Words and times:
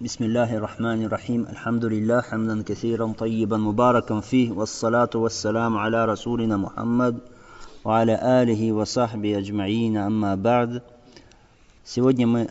بسم 0.00 0.24
الله 0.24 0.56
الرحمن 0.56 1.04
الرحيم 1.04 1.46
الحمد 1.50 1.84
لله 1.84 2.20
حمدا 2.20 2.62
كثيرا 2.62 3.12
طيبا 3.18 3.56
مباركا 3.56 4.20
فيه 4.20 4.52
والصلاة 4.52 5.10
والسلام 5.14 5.76
على 5.76 6.04
رسولنا 6.04 6.56
محمد 6.56 7.18
وعلى 7.84 8.42
آله 8.42 8.72
وصحبه 8.72 9.38
أجمعين 9.38 9.96
أما 9.96 10.34
بعد 10.36 10.82
Сегодня 11.84 12.28
мы 12.28 12.50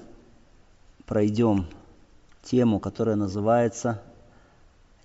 пройдем 1.05 1.67
тему, 2.43 2.81
которая 2.81 3.15
называется 3.15 4.01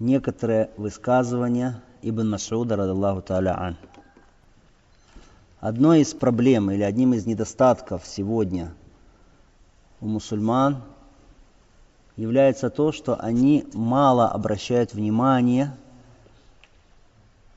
«Некоторые 0.00 0.70
высказывания 0.76 1.80
Ибн 2.02 2.28
Масуда, 2.28 2.74
радаллаху 2.74 3.20
та'аля 3.20 3.54
ан». 3.56 3.76
Одной 5.60 6.00
из 6.00 6.12
проблем 6.12 6.72
или 6.72 6.82
одним 6.82 7.14
из 7.14 7.24
недостатков 7.24 8.02
сегодня 8.04 8.74
у 10.00 10.08
мусульман 10.08 10.82
является 12.16 12.70
то, 12.70 12.92
что 12.92 13.16
они 13.16 13.66
мало 13.72 14.28
обращают 14.28 14.92
внимание 14.92 15.76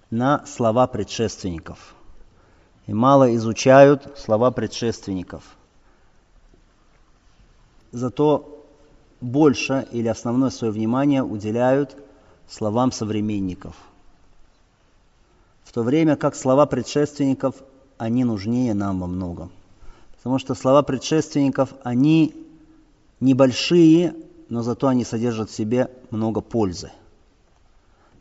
на 0.09 0.45
слова 0.45 0.87
предшественников 0.87 1.95
и 2.87 2.93
мало 2.93 3.35
изучают 3.35 4.17
слова 4.17 4.51
предшественников– 4.51 5.43
зато 7.95 8.65
больше 9.21 9.87
или 9.91 10.07
основное 10.07 10.49
свое 10.49 10.73
внимание 10.73 11.23
уделяют 11.23 11.95
словам 12.47 12.91
современников. 12.91 13.75
В 15.63 15.71
то 15.71 15.81
время 15.81 16.15
как 16.15 16.35
слова 16.35 16.65
предшественников, 16.65 17.55
они 17.97 18.23
нужнее 18.23 18.73
нам 18.73 18.99
во 18.99 19.07
многом. 19.07 19.49
Потому 20.17 20.39
что 20.39 20.55
слова 20.55 20.83
предшественников, 20.83 21.73
они 21.83 22.35
небольшие, 23.19 24.13
но 24.49 24.61
зато 24.61 24.87
они 24.87 25.03
содержат 25.03 25.49
в 25.49 25.55
себе 25.55 25.89
много 26.11 26.41
пользы. 26.41 26.91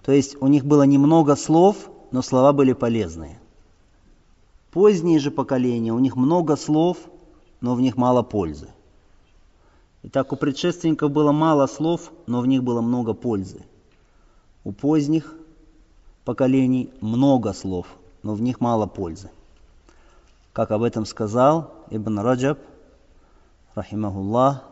То 0.02 0.12
есть 0.12 0.36
у 0.40 0.46
них 0.46 0.64
было 0.64 0.82
немного 0.82 1.36
слов, 1.36 1.90
но 2.10 2.22
слова 2.22 2.52
были 2.52 2.72
полезные. 2.72 3.38
Поздние 4.70 5.18
же 5.18 5.30
поколения, 5.30 5.92
у 5.92 5.98
них 5.98 6.16
много 6.16 6.56
слов, 6.56 6.98
но 7.60 7.74
в 7.74 7.80
них 7.80 7.96
мало 7.96 8.22
пользы. 8.22 8.68
Итак, 10.02 10.32
у 10.32 10.36
предшественников 10.36 11.10
было 11.10 11.32
мало 11.32 11.66
слов, 11.66 12.12
но 12.26 12.40
в 12.40 12.46
них 12.46 12.62
было 12.62 12.82
много 12.82 13.14
пользы. 13.14 13.64
У 14.62 14.72
поздних 14.72 15.34
поколений 16.24 16.90
много 17.00 17.52
слов, 17.52 17.86
но 18.22 18.34
в 18.34 18.42
них 18.42 18.60
мало 18.60 18.86
пользы. 18.86 19.30
Как 20.52 20.70
об 20.70 20.82
этом 20.82 21.06
сказал 21.06 21.72
Ибн 21.90 22.18
Раджаб, 22.18 22.58
рахимахуллах, 23.74 24.64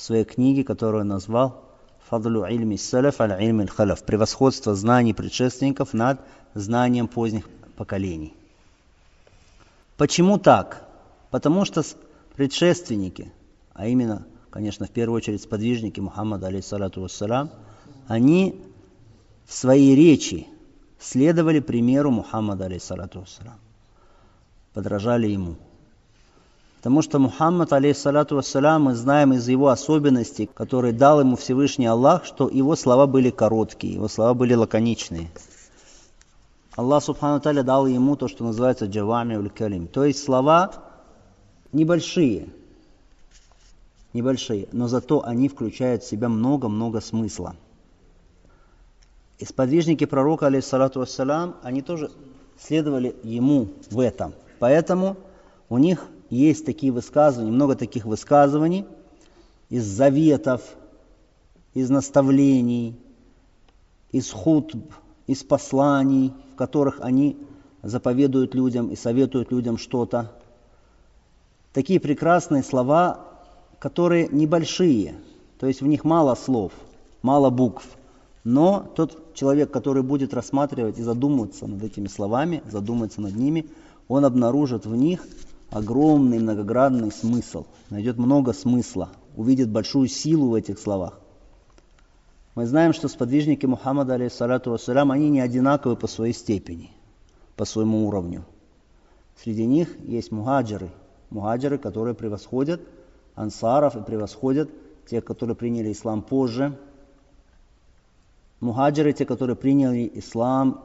своей 0.00 0.24
книге, 0.24 0.64
которую 0.64 1.04
назвал 1.04 1.64
«Фадлю 2.08 2.44
ильми 2.46 2.76
салаф 2.76 3.20
аль 3.20 3.42
ильми 3.42 3.66
халаф» 3.66 4.04
превосходство 4.04 4.74
знаний 4.74 5.14
предшественников 5.14 5.92
над 5.92 6.20
знанием 6.54 7.08
поздних 7.08 7.48
поколений. 7.76 8.34
Почему 9.96 10.38
так? 10.38 10.88
Потому 11.30 11.64
что 11.64 11.82
предшественники– 12.34 13.32
а 13.80 13.86
именно, 13.86 14.26
конечно, 14.50 14.84
в 14.86 14.90
первую 14.90 15.16
очередь 15.16 15.42
сподвижники 15.42 16.00
Мухаммада, 16.00 16.48
алейхиссалату 16.48 17.00
вассалам, 17.00 17.50
они 18.08 18.60
в 19.46 19.54
своей 19.54 19.96
речи 19.96 20.46
следовали 20.98 21.60
примеру 21.60 22.10
Мухаммада, 22.10 22.66
алейхиссалату 22.66 23.20
вассалам, 23.20 23.58
подражали 24.74 25.28
ему. 25.28 25.56
Потому 26.80 27.02
что 27.02 27.18
Мухаммад, 27.18 27.74
алейхиссалату 27.74 28.36
вассалам, 28.36 28.84
мы 28.84 28.94
знаем 28.94 29.34
из 29.34 29.46
его 29.46 29.68
особенностей, 29.68 30.48
которые 30.52 30.94
дал 30.94 31.20
ему 31.20 31.36
Всевышний 31.36 31.84
Аллах, 31.84 32.24
что 32.24 32.48
его 32.48 32.74
слова 32.74 33.06
были 33.06 33.28
короткие, 33.28 33.94
его 33.94 34.08
слова 34.08 34.32
были 34.32 34.54
лаконичные. 34.54 35.30
Аллах 36.76 37.04
Субхану 37.04 37.38
Таля 37.40 37.62
дал 37.62 37.86
ему 37.86 38.16
то, 38.16 38.28
что 38.28 38.44
называется 38.44 38.86
джавами 38.86 39.36
уль 39.36 39.50
калим, 39.50 39.88
то 39.88 40.04
есть 40.04 40.24
слова 40.24 40.72
небольшие– 41.72 42.48
небольшие, 44.12 44.68
но 44.72 44.88
зато 44.88 45.24
они 45.24 45.48
включают 45.48 46.02
в 46.02 46.08
себя 46.08 46.28
много-много 46.28 47.00
смысла. 47.00 47.56
И 49.38 49.44
сподвижники 49.44 50.04
пророка, 50.04 50.46
алейхиссалату 50.46 51.00
вассалам, 51.00 51.56
они 51.62 51.82
тоже 51.82 52.10
следовали 52.58 53.14
ему 53.22 53.68
в 53.90 54.00
этом. 54.00 54.34
Поэтому 54.58 55.16
у 55.68 55.78
них 55.78 56.06
есть 56.30 56.64
такие 56.64 56.92
высказывания, 56.92 57.50
много 57.50 57.74
таких 57.74 58.04
высказываний 58.06 58.86
из 59.68 59.84
заветов, 59.84 60.62
из 61.74 61.90
наставлений, 61.90 62.98
из 64.10 64.30
хутб, 64.30 64.92
из 65.26 65.44
посланий, 65.44 66.32
в 66.54 66.56
которых 66.56 67.00
они 67.00 67.36
заповедуют 67.82 68.54
людям 68.54 68.88
и 68.88 68.96
советуют 68.96 69.52
людям 69.52 69.76
что-то. 69.76 70.32
Такие 71.72 72.00
прекрасные 72.00 72.62
слова 72.62 73.30
которые 73.80 74.28
небольшие, 74.28 75.14
то 75.58 75.66
есть 75.66 75.80
в 75.80 75.86
них 75.86 76.04
мало 76.04 76.36
слов, 76.36 76.72
мало 77.22 77.50
букв. 77.50 77.84
Но 78.44 78.86
тот 78.94 79.34
человек, 79.34 79.70
который 79.70 80.02
будет 80.02 80.32
рассматривать 80.32 80.98
и 80.98 81.02
задумываться 81.02 81.66
над 81.66 81.82
этими 81.82 82.06
словами, 82.06 82.62
задуматься 82.70 83.20
над 83.20 83.34
ними, 83.34 83.66
он 84.06 84.24
обнаружит 84.24 84.86
в 84.86 84.94
них 84.94 85.26
огромный 85.70 86.38
многогранный 86.38 87.12
смысл, 87.12 87.66
найдет 87.90 88.18
много 88.18 88.52
смысла, 88.52 89.10
увидит 89.36 89.70
большую 89.70 90.08
силу 90.08 90.50
в 90.50 90.54
этих 90.54 90.78
словах. 90.78 91.20
Мы 92.54 92.66
знаем, 92.66 92.92
что 92.92 93.08
сподвижники 93.08 93.66
Мухаммада, 93.66 94.14
алейхиссалату 94.14 94.72
вассалям, 94.72 95.12
они 95.12 95.30
не 95.30 95.40
одинаковы 95.40 95.96
по 95.96 96.08
своей 96.08 96.34
степени, 96.34 96.90
по 97.56 97.64
своему 97.64 98.06
уровню. 98.06 98.44
Среди 99.42 99.64
них 99.64 99.88
есть 100.00 100.32
мухаджиры, 100.32 100.90
мухаджиры, 101.30 101.78
которые 101.78 102.14
превосходят 102.14 102.80
ансаров 103.34 103.96
и 103.96 104.02
превосходят 104.02 104.70
тех, 105.06 105.24
которые 105.24 105.56
приняли 105.56 105.92
ислам 105.92 106.22
позже. 106.22 106.78
Мухаджиры, 108.60 109.12
те, 109.12 109.24
которые 109.24 109.56
приняли 109.56 110.10
ислам 110.14 110.84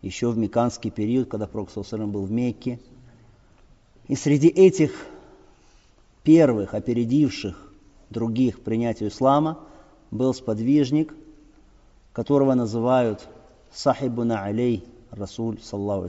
еще 0.00 0.30
в 0.30 0.38
меканский 0.38 0.90
период, 0.90 1.28
когда 1.28 1.46
Пророк 1.46 1.70
был 2.08 2.24
в 2.24 2.30
Мекке. 2.30 2.80
И 4.10 4.16
среди 4.16 4.48
этих 4.48 5.06
первых, 6.24 6.74
опередивших 6.74 7.72
других 8.10 8.58
принятию 8.58 9.08
ислама, 9.08 9.60
был 10.10 10.34
сподвижник, 10.34 11.14
которого 12.12 12.54
называют 12.54 13.28
сахибуна 13.72 14.42
алей 14.42 14.84
Расуль, 15.12 15.60
саллаху 15.62 16.08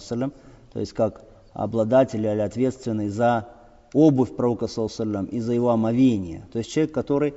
то 0.73 0.79
есть 0.79 0.94
как 0.94 1.23
обладатель 1.53 2.25
или 2.25 2.40
ответственный 2.40 3.09
за 3.09 3.47
обувь 3.94 4.35
пророка, 4.35 4.66
саллаху 4.66 5.28
и 5.28 5.40
за 5.40 5.53
его 5.53 5.69
омовение. 5.69 6.47
То 6.51 6.57
есть 6.57 6.72
человек, 6.72 6.95
который 6.95 7.35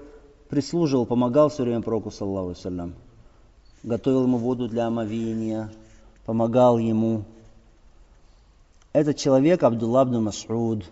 прислуживал, 0.49 1.05
помогал 1.05 1.51
все 1.51 1.65
время 1.65 1.83
пророку, 1.83 2.11
саллаху 2.11 2.55
готовил 3.83 4.23
ему 4.23 4.39
воду 4.39 4.67
для 4.67 4.87
омовения, 4.87 5.71
помогал 6.25 6.79
ему. 6.79 7.25
Этот 8.95 9.17
человек, 9.17 9.65
Абдулла 9.65 10.03
абн 10.03 10.29
Мас'уд 10.29 10.85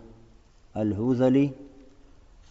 Аль-Хузали, 0.75 1.55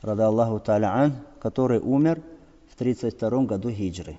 рада 0.00 0.28
Аллаху 0.28 0.56
Та'аля 0.64 0.86
ан, 0.86 1.12
который 1.42 1.78
умер 1.78 2.22
в 2.70 2.76
32 2.76 3.44
году 3.44 3.70
хиджры. 3.70 4.16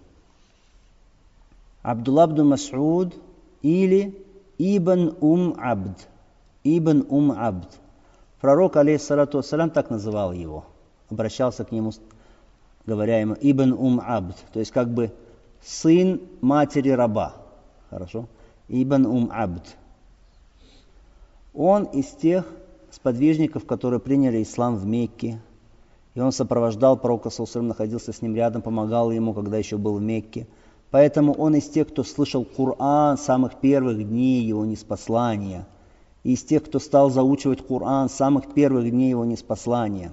Абдулла 1.82 2.26
абн 2.26 2.54
Мас'уд 2.54 3.16
или 3.64 4.16
Ибн 4.60 5.18
Ум 5.22 5.56
Абд. 5.58 6.08
Ибн 6.64 7.04
Ум 7.10 7.32
Абд. 7.32 7.80
Пророк, 8.40 8.76
алейхиссалату 8.76 9.38
вассалям, 9.38 9.72
так 9.72 9.90
называл 9.90 10.34
его. 10.34 10.66
Обращался 11.10 11.66
к 11.66 11.72
нему, 11.72 11.94
говоря 12.86 13.20
ему, 13.20 13.36
Ибн 13.42 13.74
Ум 13.74 14.00
Абд, 14.06 14.38
то 14.54 14.60
есть 14.60 14.72
как 14.72 14.94
бы 14.94 15.12
сын 15.63 16.22
матери 16.42 16.90
раба. 16.90 17.34
Хорошо? 17.90 18.28
Ибн 18.68 19.07
Ум 19.07 19.31
Абд. 19.34 19.63
Он 21.54 21.84
из 21.86 22.08
тех 22.08 22.46
сподвижников, 22.92 23.66
которые 23.66 24.00
приняли 24.00 24.42
ислам 24.42 24.76
в 24.76 24.86
Мекке. 24.86 25.42
И 26.16 26.20
он 26.20 26.32
сопровождал 26.32 26.98
пророка, 26.98 27.30
Саусалям, 27.30 27.68
находился 27.68 28.14
с 28.14 28.22
ним 28.22 28.36
рядом, 28.36 28.62
помогал 28.62 29.12
ему, 29.12 29.34
когда 29.34 29.58
еще 29.58 29.78
был 29.78 29.96
в 29.96 30.02
Мекке. 30.02 30.48
Поэтому 30.92 31.34
он 31.34 31.56
из 31.56 31.68
тех, 31.68 31.88
кто 31.88 32.04
слышал 32.04 32.46
Коран 32.46 33.18
с 33.18 33.22
самых 33.22 33.56
первых 33.56 34.08
дней 34.08 34.44
его 34.44 34.66
неспослания– 34.66 35.68
из 36.24 36.42
тех, 36.44 36.64
кто 36.64 36.80
стал 36.80 37.10
заучивать 37.10 37.66
Коран 37.66 38.10
с 38.10 38.14
самых 38.14 38.54
первых 38.54 38.90
дней 38.90 39.10
его 39.10 39.26
неспослания. 39.26 40.12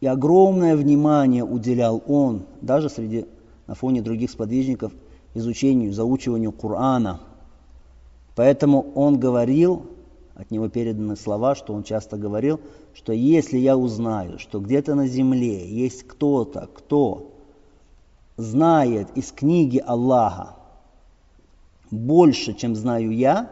И 0.00 0.06
огромное 0.06 0.76
внимание 0.76 1.44
уделял 1.44 2.02
он, 2.06 2.44
даже 2.60 2.88
среди, 2.88 3.26
на 3.66 3.74
фоне 3.74 4.00
других 4.00 4.30
сподвижников, 4.30 4.92
изучению, 5.34 5.92
заучиванию 5.92 6.52
Корана. 6.52 7.20
Поэтому 8.38 8.92
он 8.94 9.18
говорил, 9.18 9.86
от 10.36 10.52
него 10.52 10.68
переданы 10.68 11.16
слова, 11.16 11.56
что 11.56 11.74
он 11.74 11.82
часто 11.82 12.16
говорил, 12.16 12.60
что 12.94 13.12
если 13.12 13.58
я 13.58 13.76
узнаю, 13.76 14.38
что 14.38 14.60
где-то 14.60 14.94
на 14.94 15.08
земле 15.08 15.68
есть 15.68 16.06
кто-то, 16.06 16.68
кто 16.72 17.32
знает 18.36 19.08
из 19.16 19.32
книги 19.32 19.82
Аллаха 19.84 20.54
больше, 21.90 22.54
чем 22.54 22.76
знаю 22.76 23.10
я, 23.10 23.50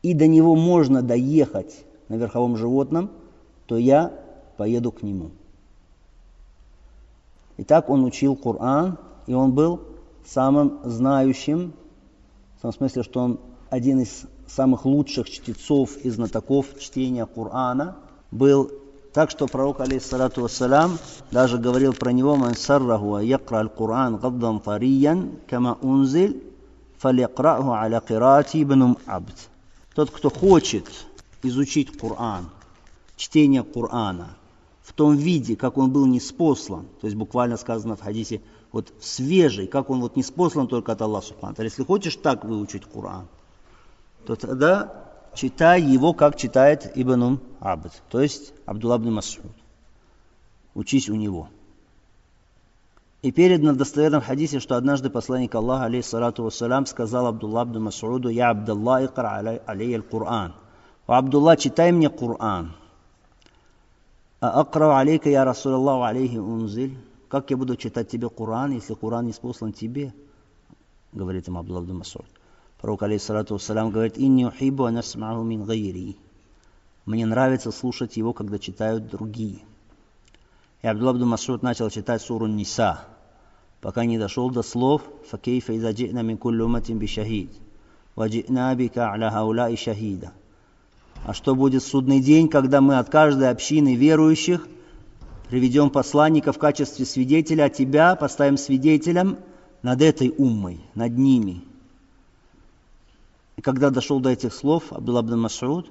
и 0.00 0.14
до 0.14 0.26
него 0.26 0.56
можно 0.56 1.02
доехать 1.02 1.84
на 2.08 2.14
верховом 2.14 2.56
животном, 2.56 3.10
то 3.66 3.76
я 3.76 4.14
поеду 4.56 4.92
к 4.92 5.02
нему. 5.02 5.30
И 7.58 7.64
так 7.64 7.90
он 7.90 8.06
учил 8.06 8.34
Коран, 8.34 8.96
и 9.26 9.34
он 9.34 9.52
был 9.52 9.82
самым 10.24 10.80
знающим, 10.84 11.74
в 12.56 12.62
том 12.62 12.72
смысле, 12.72 13.02
что 13.02 13.20
он 13.20 13.40
один 13.70 14.00
из 14.00 14.24
самых 14.46 14.84
лучших 14.84 15.30
чтецов 15.30 15.96
и 15.98 16.10
знатоков 16.10 16.66
чтения 16.78 17.24
Корана, 17.24 17.96
был 18.30 18.70
так 19.12 19.30
что 19.30 19.46
пророк, 19.46 19.80
алейхиссалату 19.80 20.42
вассалям, 20.42 20.98
даже 21.30 21.58
говорил 21.58 21.92
про 21.92 22.10
него, 22.10 22.36
«Ман 22.36 22.54
сарраху 22.54 23.18
якра 23.18 23.58
аль-Кур'ан 23.58 24.18
гаддан 24.18 24.60
тариян, 24.60 25.32
кама 25.48 25.78
унзиль, 25.82 26.42
фаликраху 26.98 27.72
аля 27.72 28.00
кирати 28.00 28.62
ибн 28.62 28.96
абд». 29.06 29.48
Тот, 29.94 30.10
кто 30.10 30.30
хочет 30.30 30.86
изучить 31.42 31.96
Коран, 31.98 32.50
чтение 33.16 33.64
Корана, 33.64 34.36
в 34.82 34.92
том 34.92 35.16
виде, 35.16 35.56
как 35.56 35.76
он 35.76 35.90
был 35.90 36.06
неспослан, 36.06 36.86
то 37.00 37.06
есть 37.06 37.16
буквально 37.16 37.56
сказано 37.56 37.96
в 37.96 38.00
хадисе, 38.00 38.40
вот 38.72 38.92
свежий, 39.00 39.66
как 39.66 39.90
он 39.90 40.00
вот 40.00 40.16
неспослан 40.16 40.68
только 40.68 40.92
от 40.92 41.02
Аллаха 41.02 41.28
Субхану. 41.28 41.54
Если 41.58 41.84
хочешь 41.84 42.16
так 42.16 42.44
выучить 42.44 42.84
Коран, 42.84 43.26
то 44.26 44.36
тогда 44.36 45.00
читай 45.34 45.80
его, 45.80 46.12
как 46.12 46.36
читает 46.36 46.92
Ибн 46.94 47.40
Абд, 47.60 47.92
то 48.08 48.20
есть 48.20 48.52
Абдулла 48.66 48.96
ибн 48.96 49.14
Масуд. 49.14 49.52
Учись 50.74 51.08
у 51.08 51.14
него. 51.14 51.48
И 53.22 53.32
передано 53.32 53.72
в 53.72 53.76
достоверном 53.76 54.22
хадисе, 54.22 54.60
что 54.60 54.76
однажды 54.76 55.10
посланник 55.10 55.54
Аллаха, 55.54 55.84
алейхиссалату 55.84 56.42
вассалям, 56.42 56.86
сказал 56.86 57.26
Абдулла 57.26 57.64
ибн 57.64 57.82
Масуду, 57.82 58.28
«Я 58.28 58.50
Абдулла 58.50 59.04
икра 59.04 59.60
алей 59.66 59.94
аль-Кур'ан». 59.94 60.54
«О 61.06 61.14
Абдулла, 61.14 61.56
читай 61.56 61.92
мне 61.92 62.08
Кур'ан». 62.08 62.72
«А 64.40 64.60
акрау 64.60 64.96
алейка, 64.96 65.28
я 65.28 65.44
Расул 65.44 65.74
Аллаху 65.74 66.04
алейхи 66.04 66.36
унзиль». 66.36 66.96
«Как 67.28 67.50
я 67.50 67.56
буду 67.56 67.76
читать 67.76 68.08
тебе 68.08 68.28
Кур'ан, 68.28 68.72
если 68.72 68.94
Кур'ан 68.94 69.26
не 69.26 69.32
спослан 69.32 69.72
тебе?» 69.72 70.14
Говорит 71.12 71.46
им 71.46 71.58
Абдулла 71.58 71.84
ибн 71.84 71.98
Масуд. 71.98 72.24
Пророк, 72.80 73.02
алейхиссалату 73.02 73.54
вассалям, 73.54 73.90
говорит, 73.90 74.14
«Инни 74.16 74.44
ухибу 74.44 74.84
анасмаху 74.84 75.42
мин 75.42 75.64
гайри». 75.64 76.16
Мне 77.04 77.26
нравится 77.26 77.72
слушать 77.72 78.16
его, 78.16 78.32
когда 78.32 78.58
читают 78.58 79.08
другие. 79.08 79.58
И 80.80 80.86
Абдулла 80.86 81.10
Абду 81.10 81.26
Масуд 81.26 81.62
начал 81.62 81.90
читать 81.90 82.22
суру 82.22 82.46
Ниса, 82.46 83.00
пока 83.82 84.06
не 84.06 84.18
дошел 84.18 84.50
до 84.50 84.62
слов 84.62 85.02
«Факейфа 85.28 85.74
иза 85.74 85.90
джи'на 85.90 86.22
мин 86.22 86.38
кулли 86.38 86.62
уматин 86.62 86.98
бишахид, 86.98 87.50
ваджи'на 88.16 88.74
бика 88.74 89.10
аля 89.12 89.30
хаула 89.30 89.68
и 89.68 89.76
шахида». 89.76 90.32
А 91.26 91.34
что 91.34 91.54
будет 91.54 91.82
судный 91.82 92.20
день, 92.20 92.48
когда 92.48 92.80
мы 92.80 92.96
от 92.96 93.10
каждой 93.10 93.50
общины 93.50 93.94
верующих 93.94 94.66
приведем 95.50 95.90
посланника 95.90 96.52
в 96.52 96.58
качестве 96.58 97.04
свидетеля, 97.04 97.64
а 97.64 97.68
тебя 97.68 98.16
поставим 98.16 98.56
свидетелем 98.56 99.36
над 99.82 100.00
этой 100.00 100.32
уммой, 100.38 100.80
над 100.94 101.18
ними– 101.18 101.64
и 103.60 103.62
когда 103.62 103.90
дошел 103.90 104.20
до 104.20 104.30
этих 104.30 104.54
слов 104.54 104.90
Абдулла 104.90 105.20
ибн 105.20 105.44
Мас'уд, 105.44 105.86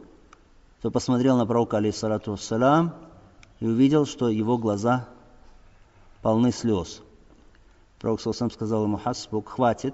то 0.82 0.90
посмотрел 0.90 1.38
на 1.38 1.46
пророка, 1.46 1.78
алейхиссалату 1.78 2.32
вассалам, 2.32 2.96
и 3.60 3.68
увидел, 3.68 4.08
что 4.08 4.28
его 4.28 4.58
глаза 4.58 5.08
полны 6.24 6.52
слез. 6.52 7.04
Пророк 8.00 8.22
сам 8.22 8.50
сказал 8.50 8.86
ему, 8.86 8.98
Хасбук, 8.98 9.50
хватит, 9.50 9.94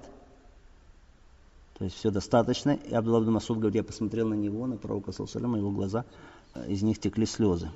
то 1.76 1.84
есть 1.84 1.98
все 1.98 2.10
достаточно. 2.10 2.70
И 2.70 2.94
Абдулла 2.94 3.22
ибн 3.22 3.32
Масуд 3.32 3.58
говорит, 3.58 3.76
я 3.76 3.84
посмотрел 3.84 4.26
на 4.26 4.34
него, 4.34 4.66
на 4.66 4.78
пророка 4.78 5.12
саллаллаху 5.12 5.56
его 5.56 5.70
глаза, 5.70 6.06
из 6.66 6.82
них 6.82 6.98
текли 6.98 7.26
слезы. 7.26 7.70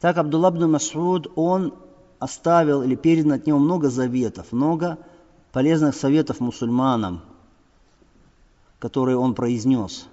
Так 0.00 0.18
Абдулла 0.18 0.50
ибн 0.50 0.70
Масуд, 0.70 1.32
он 1.34 1.72
оставил 2.18 2.82
или 2.82 2.94
передал 2.94 3.32
от 3.32 3.46
него 3.46 3.58
много 3.58 3.88
заветов, 3.88 4.52
много 4.52 4.98
полезных 5.50 5.94
советов 5.94 6.40
мусульманам– 6.40 7.22
которые 8.78 9.16
он 9.16 9.34
произнес. 9.34 10.06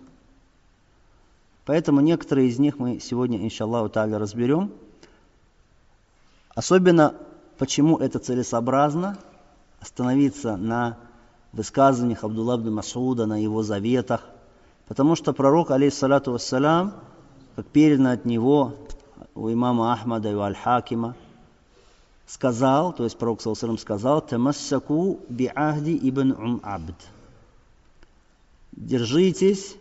Поэтому 1.65 2.01
некоторые 2.01 2.47
из 2.49 2.59
них 2.59 2.77
мы 2.77 2.99
сегодня, 2.99 3.43
иншаллаху 3.43 3.89
та'аля, 3.89 4.17
разберем. 4.17 4.71
Особенно, 6.53 7.15
почему 7.57 7.97
это 7.97 8.19
целесообразно, 8.19 9.17
остановиться 9.79 10.57
на 10.57 10.97
высказываниях 11.53 12.23
Абдулла 12.23 12.57
Масуда, 12.57 13.25
на 13.25 13.41
его 13.41 13.63
заветах. 13.63 14.21
Потому 14.87 15.15
что 15.15 15.33
пророк, 15.33 15.71
алейхиссалату 15.71 16.31
вассалям, 16.31 16.93
как 17.55 17.65
передано 17.67 18.11
от 18.11 18.25
него 18.25 18.75
у 19.33 19.51
имама 19.51 19.91
Ахмада 19.93 20.31
и 20.31 20.35
у 20.35 20.41
Аль-Хакима, 20.41 21.15
сказал, 22.27 22.93
то 22.93 23.03
есть 23.03 23.17
пророк, 23.17 23.41
саллаху 23.41 23.77
сказал, 23.77 24.21
«Тамассаку 24.21 25.19
би'ахди 25.29 25.97
ибн 26.01 26.31
Ум 26.31 26.61
Абд» 26.63 26.95
держитесь 28.75 29.75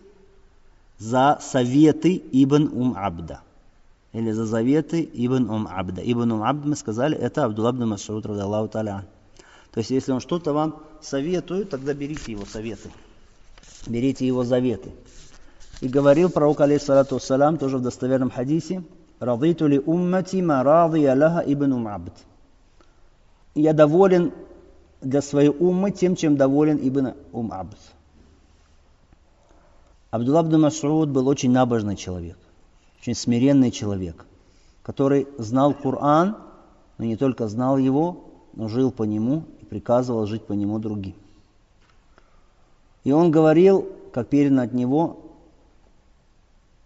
за 0.99 1.38
советы 1.41 2.23
Ибн 2.32 2.70
Ум 2.73 2.94
Абда. 2.96 3.41
Или 4.12 4.31
за 4.31 4.46
заветы 4.46 5.08
Ибн 5.12 5.50
Ум 5.50 5.69
Абда. 5.70 6.02
Ибн 6.05 6.32
Ум 6.32 6.43
Абд, 6.43 6.64
мы 6.64 6.76
сказали, 6.76 7.17
это 7.17 7.44
Абдулла 7.44 7.70
ибн 7.70 7.88
Масуд, 7.88 8.25
таля. 8.70 9.06
То 9.73 9.79
есть, 9.79 9.91
если 9.91 10.12
он 10.12 10.20
что-то 10.20 10.52
вам 10.52 10.76
советует, 11.02 11.70
тогда 11.70 11.94
берите 11.94 12.32
его 12.32 12.44
советы. 12.46 12.91
Берите 13.87 14.26
его 14.26 14.44
заветы. 14.44 14.93
И 15.81 15.88
говорил 15.88 16.31
пророк, 16.31 16.61
алейхиссалату 16.61 17.17
вассалам, 17.17 17.58
тоже 17.58 17.79
в 17.79 17.82
достоверном 17.82 18.31
хадисе, 18.31 18.85
«Радиту 19.20 19.67
ли 19.67 19.79
уммати 19.79 20.43
ма 20.43 20.62
радия 20.62 21.14
лаха 21.14 21.43
ибн 21.46 21.73
Ум 21.73 21.88
Абд». 21.88 22.12
Я 23.55 23.73
доволен 23.73 24.32
для 25.00 25.23
своей 25.23 25.50
уммы 25.50 25.91
тем, 25.93 26.17
чем 26.17 26.37
доволен 26.37 26.79
Ибн 26.82 27.14
Ум 27.32 27.52
Абд. 27.52 27.79
Абдулла 30.15 30.45
Мас'уд 30.45 31.07
был 31.07 31.27
очень 31.27 31.51
набожный 31.51 31.97
человек, 31.97 32.39
очень 33.01 33.17
смиренный 33.17 33.73
человек, 33.73 34.25
который 34.85 35.27
знал 35.39 35.75
Коран, 35.75 36.37
но 36.99 37.05
не 37.05 37.17
только 37.17 37.49
знал 37.49 37.79
его, 37.79 38.23
но 38.53 38.69
жил 38.69 38.93
по 38.93 39.03
нему 39.03 39.43
и 39.61 39.65
приказывал 39.65 40.25
жить 40.27 40.47
по 40.47 40.53
нему 40.53 40.79
другим. 40.79 41.17
И 43.03 43.11
он 43.11 43.33
говорил, 43.33 43.89
как 44.13 44.29
передано 44.29 44.63
от 44.63 44.73
него, 44.73 45.19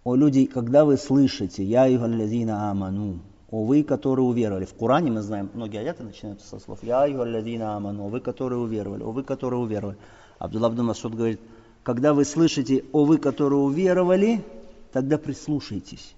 о 0.05 0.15
люди, 0.15 0.47
когда 0.47 0.87
вы 0.87 0.97
слышите, 0.97 1.63
я 1.63 1.85
югаллазина 1.85 2.71
аману, 2.71 3.19
о 3.51 3.63
вы, 3.63 3.83
которые 3.83 4.25
уверовали. 4.25 4.65
В 4.65 4.73
Коране 4.73 5.11
мы 5.11 5.21
знаем, 5.21 5.51
многие 5.53 5.81
аяты 5.81 6.03
начинаются 6.03 6.49
со 6.49 6.59
слов 6.59 6.79
Я 6.83 7.05
югаллазина 7.05 7.77
аману, 7.77 8.07
о 8.07 8.09
вы, 8.09 8.21
которые 8.21 8.59
уверовали, 8.59 9.03
о 9.03 9.11
вы, 9.11 9.23
которые 9.23 9.61
уверовали. 9.61 9.99
Абдулла 10.39 10.71
ибн 10.71 10.85
Масуд 10.87 11.15
говорит, 11.15 11.41
когда 11.89 12.13
вы 12.13 12.27
слышите 12.27 12.85
«О 12.93 13.07
вы, 13.07 13.17
которые 13.17 13.61
уверовали», 13.61 14.45
тогда 14.93 15.17
прислушайтесь. 15.17 16.15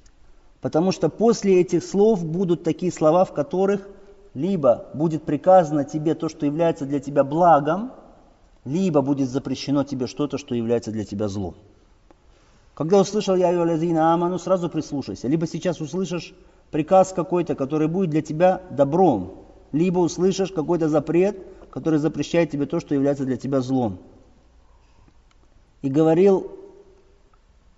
Потому 0.60 0.90
что 0.90 1.08
после 1.08 1.60
этих 1.60 1.84
слов 1.84 2.24
будут 2.24 2.64
такие 2.64 2.90
слова, 2.90 3.24
в 3.24 3.32
которых 3.32 3.86
либо 4.34 4.86
будет 4.94 5.22
приказано 5.22 5.84
тебе 5.84 6.16
то, 6.16 6.28
что 6.28 6.44
является 6.44 6.86
для 6.86 6.98
тебя 6.98 7.22
благом, 7.22 7.92
либо 8.64 9.00
будет 9.00 9.30
запрещено 9.30 9.84
тебе 9.84 10.08
что-то, 10.08 10.38
что 10.38 10.56
является 10.56 10.90
для 10.90 11.04
тебя 11.04 11.28
злом. 11.28 11.54
Когда 12.74 12.98
услышал 12.98 13.36
я 13.36 13.52
Юалязина 13.52 14.12
Аману, 14.12 14.40
сразу 14.40 14.68
прислушайся. 14.70 15.28
Либо 15.28 15.46
сейчас 15.46 15.80
услышишь 15.80 16.34
приказ 16.72 17.12
какой-то, 17.12 17.54
который 17.54 17.86
будет 17.86 18.10
для 18.10 18.22
тебя 18.22 18.60
добром, 18.72 19.36
либо 19.70 20.00
услышишь 20.00 20.50
какой-то 20.50 20.88
запрет, 20.88 21.38
который 21.70 22.00
запрещает 22.00 22.50
тебе 22.50 22.66
то, 22.66 22.80
что 22.80 22.96
является 22.96 23.24
для 23.24 23.36
тебя 23.36 23.60
злом. 23.60 24.00
И 25.82 25.88
говорил 25.88 26.50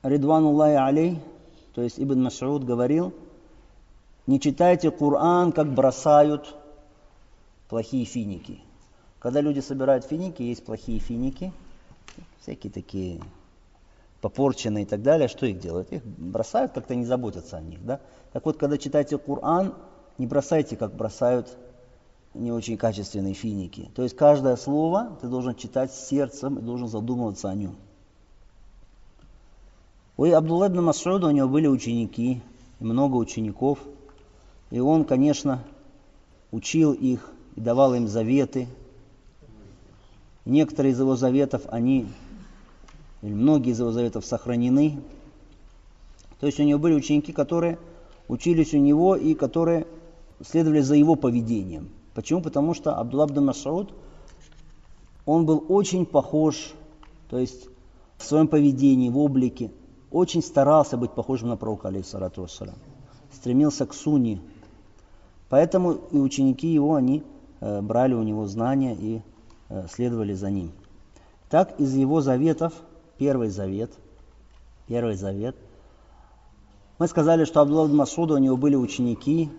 Ридван 0.03 0.45
Аллахи 0.45 0.75
алей, 0.75 1.21
то 1.75 1.83
есть 1.83 2.01
Ибн 2.01 2.27
Мас'уд 2.27 2.65
говорил, 2.65 3.15
не 4.27 4.41
читайте 4.41 4.91
Коран, 4.91 5.53
как 5.53 5.73
бросают 5.73 6.55
плохие 7.69 8.05
финики. 8.05 8.61
Когда 9.19 9.41
люди 9.41 9.61
собирают 9.61 10.05
финики, 10.05 10.43
есть 10.43 10.65
плохие 10.65 10.99
финики, 10.99 11.53
всякие 12.41 12.73
такие 12.73 13.21
попорченные 14.21 14.85
и 14.85 14.87
так 14.87 15.03
далее, 15.03 15.29
что 15.29 15.47
их 15.47 15.61
делают? 15.61 15.93
Их 15.93 16.05
бросают, 16.05 16.73
как-то 16.73 16.95
не 16.95 17.05
заботятся 17.05 17.57
о 17.57 17.61
них. 17.61 17.85
Да? 17.85 18.01
Так 18.33 18.45
вот, 18.47 18.57
когда 18.57 18.79
читаете 18.79 19.19
Коран, 19.19 19.75
не 20.19 20.27
бросайте, 20.27 20.77
как 20.77 20.95
бросают 20.95 21.57
не 22.35 22.51
очень 22.51 22.77
качественные 22.77 23.35
финики. 23.35 23.91
То 23.95 24.03
есть 24.03 24.17
каждое 24.17 24.57
слово 24.57 25.17
ты 25.21 25.29
должен 25.29 25.55
читать 25.55 25.93
сердцем 25.93 26.59
и 26.59 26.63
должен 26.63 26.89
задумываться 26.89 27.49
о 27.49 27.55
нем. 27.55 27.77
У 30.17 30.25
Абдулла 30.25 30.69
ибн 30.69 30.83
Масуда 30.83 31.29
у 31.29 31.31
него 31.31 31.49
были 31.49 31.67
ученики, 31.67 32.43
много 32.81 33.17
учеников. 33.17 33.79
И 34.71 34.79
он, 34.79 35.05
конечно, 35.05 35.65
учил 36.51 36.93
их 36.93 37.31
и 37.57 37.61
давал 37.61 37.95
им 37.95 38.09
заветы. 38.09 38.69
Некоторые 40.45 40.93
из 40.93 41.01
его 41.01 41.17
заветов, 41.17 41.63
они, 41.69 42.07
или 43.23 43.33
многие 43.33 43.71
из 43.71 43.81
его 43.81 43.91
заветов 43.91 44.27
сохранены. 44.27 45.01
То 46.41 46.47
есть 46.47 46.61
у 46.61 46.63
него 46.63 46.79
были 46.79 46.95
ученики, 46.95 47.33
которые 47.33 47.79
учились 48.29 48.75
у 48.75 48.79
него 48.79 49.17
и 49.17 49.35
которые 49.35 49.87
следовали 50.45 50.81
за 50.81 50.95
его 50.95 51.15
поведением. 51.15 51.89
Почему? 52.15 52.43
Потому 52.43 52.75
что 52.75 52.97
Абдулла 52.97 53.25
Абдул 53.25 53.45
Масауд, 53.45 53.95
он 55.25 55.47
был 55.47 55.65
очень 55.69 56.05
похож, 56.05 56.73
то 57.31 57.39
есть 57.39 57.69
в 58.19 58.25
своем 58.25 58.49
поведении, 58.49 59.09
в 59.09 59.19
облике, 59.19 59.71
очень 60.13 60.43
старался 60.43 60.97
быть 60.97 61.13
похожим 61.13 61.49
на 61.49 61.57
пророка, 61.57 61.89
алейхиссалату 61.89 62.43
вассалям. 62.43 62.77
Стремился 63.33 63.87
к 63.87 63.95
суне. 63.95 64.41
Поэтому 65.49 65.93
и 65.93 66.19
ученики 66.19 66.69
его, 66.69 66.95
они 66.95 67.23
э, 67.61 67.81
брали 67.81 68.15
у 68.15 68.23
него 68.23 68.47
знания 68.47 68.95
и 68.95 69.23
э, 69.69 69.87
следовали 69.91 70.35
за 70.35 70.51
ним. 70.51 70.73
Так 71.49 71.79
из 71.81 71.95
его 71.95 72.21
заветов, 72.21 72.73
первый 73.19 73.49
завет, 73.49 73.91
первый 74.87 75.15
завет, 75.15 75.57
мы 76.99 77.09
сказали, 77.09 77.45
что 77.45 77.61
Абдулла 77.61 77.89
Масуда 77.89 78.35
у 78.35 78.39
него 78.39 78.57
были 78.57 78.77
ученики, 78.77 79.51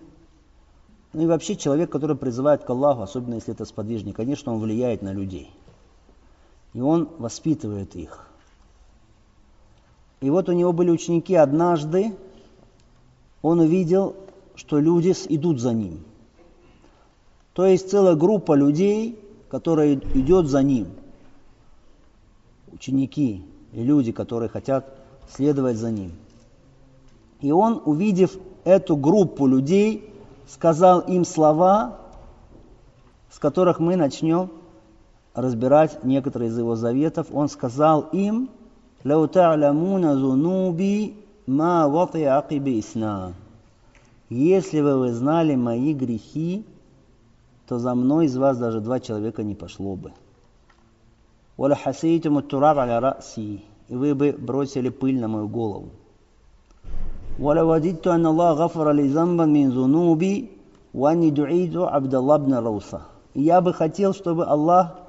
ну 1.12 1.22
и 1.22 1.26
вообще 1.26 1.56
человек, 1.56 1.90
который 1.90 2.16
призывает 2.16 2.64
к 2.64 2.70
Аллаху, 2.70 3.02
особенно 3.02 3.34
если 3.34 3.54
это 3.54 3.64
сподвижник, 3.64 4.16
конечно, 4.16 4.52
он 4.52 4.60
влияет 4.60 5.02
на 5.02 5.12
людей. 5.12 5.50
И 6.72 6.80
он 6.80 7.08
воспитывает 7.18 7.94
их. 7.94 8.28
И 10.20 10.30
вот 10.30 10.48
у 10.48 10.52
него 10.52 10.72
были 10.72 10.90
ученики 10.90 11.34
однажды, 11.34 12.16
он 13.42 13.60
увидел, 13.60 14.16
что 14.54 14.78
люди 14.78 15.14
идут 15.28 15.60
за 15.60 15.72
ним. 15.74 16.04
То 17.52 17.66
есть 17.66 17.90
целая 17.90 18.14
группа 18.14 18.54
людей, 18.54 19.18
которая 19.48 19.94
идет 19.94 20.46
за 20.46 20.62
ним. 20.62 20.88
Ученики 22.72 23.44
и 23.72 23.82
люди, 23.82 24.12
которые 24.12 24.48
хотят 24.48 24.86
следовать 25.28 25.76
за 25.76 25.90
ним. 25.90 26.12
И 27.40 27.52
он, 27.52 27.82
увидев 27.84 28.36
эту 28.64 28.96
группу 28.96 29.46
людей, 29.46 30.10
сказал 30.48 31.00
им 31.00 31.24
слова, 31.24 31.98
с 33.30 33.38
которых 33.38 33.78
мы 33.80 33.96
начнем 33.96 34.50
разбирать 35.34 36.04
некоторые 36.04 36.48
из 36.50 36.58
его 36.58 36.76
заветов. 36.76 37.26
Он 37.32 37.48
сказал 37.48 38.08
им, 38.12 38.48
«Лау 39.04 39.28
та'ламуна 39.28 40.16
зунуби 40.16 41.14
ма 41.46 41.88
вати 41.88 42.24
акиби 42.24 42.80
исна». 42.80 43.34
«Если 44.30 44.80
бы 44.80 44.98
вы 44.98 45.12
знали 45.12 45.54
мои 45.54 45.92
грехи, 45.92 46.64
то 47.68 47.78
за 47.78 47.94
мной 47.94 48.26
из 48.26 48.36
вас 48.36 48.56
даже 48.58 48.80
два 48.80 49.00
человека 49.00 49.42
не 49.42 49.54
пошло 49.54 49.94
бы». 49.94 50.12
«Валя 51.58 51.74
хасейтуму 51.74 52.40
тураб. 52.40 52.78
И 53.36 53.94
вы 53.94 54.14
бы 54.14 54.34
бросили 54.38 54.88
пыль 54.88 55.20
на 55.20 55.28
мою 55.28 55.48
голову. 55.48 55.90
«Валя 57.38 57.64
вадитту 57.64 58.10
анна 58.10 58.30
Аллах 58.30 58.56
гафара 58.56 58.92
ли 58.92 59.08
замбан 59.08 59.52
мин 59.52 59.70
зунуби, 59.70 60.50
ванни 60.94 61.30
дуиду 61.30 61.86
Абдаллабна 61.86 62.62
Рауса». 62.62 63.02
Я 63.34 63.60
бы 63.60 63.74
хотел, 63.74 64.14
чтобы 64.14 64.46
Аллах 64.46 65.03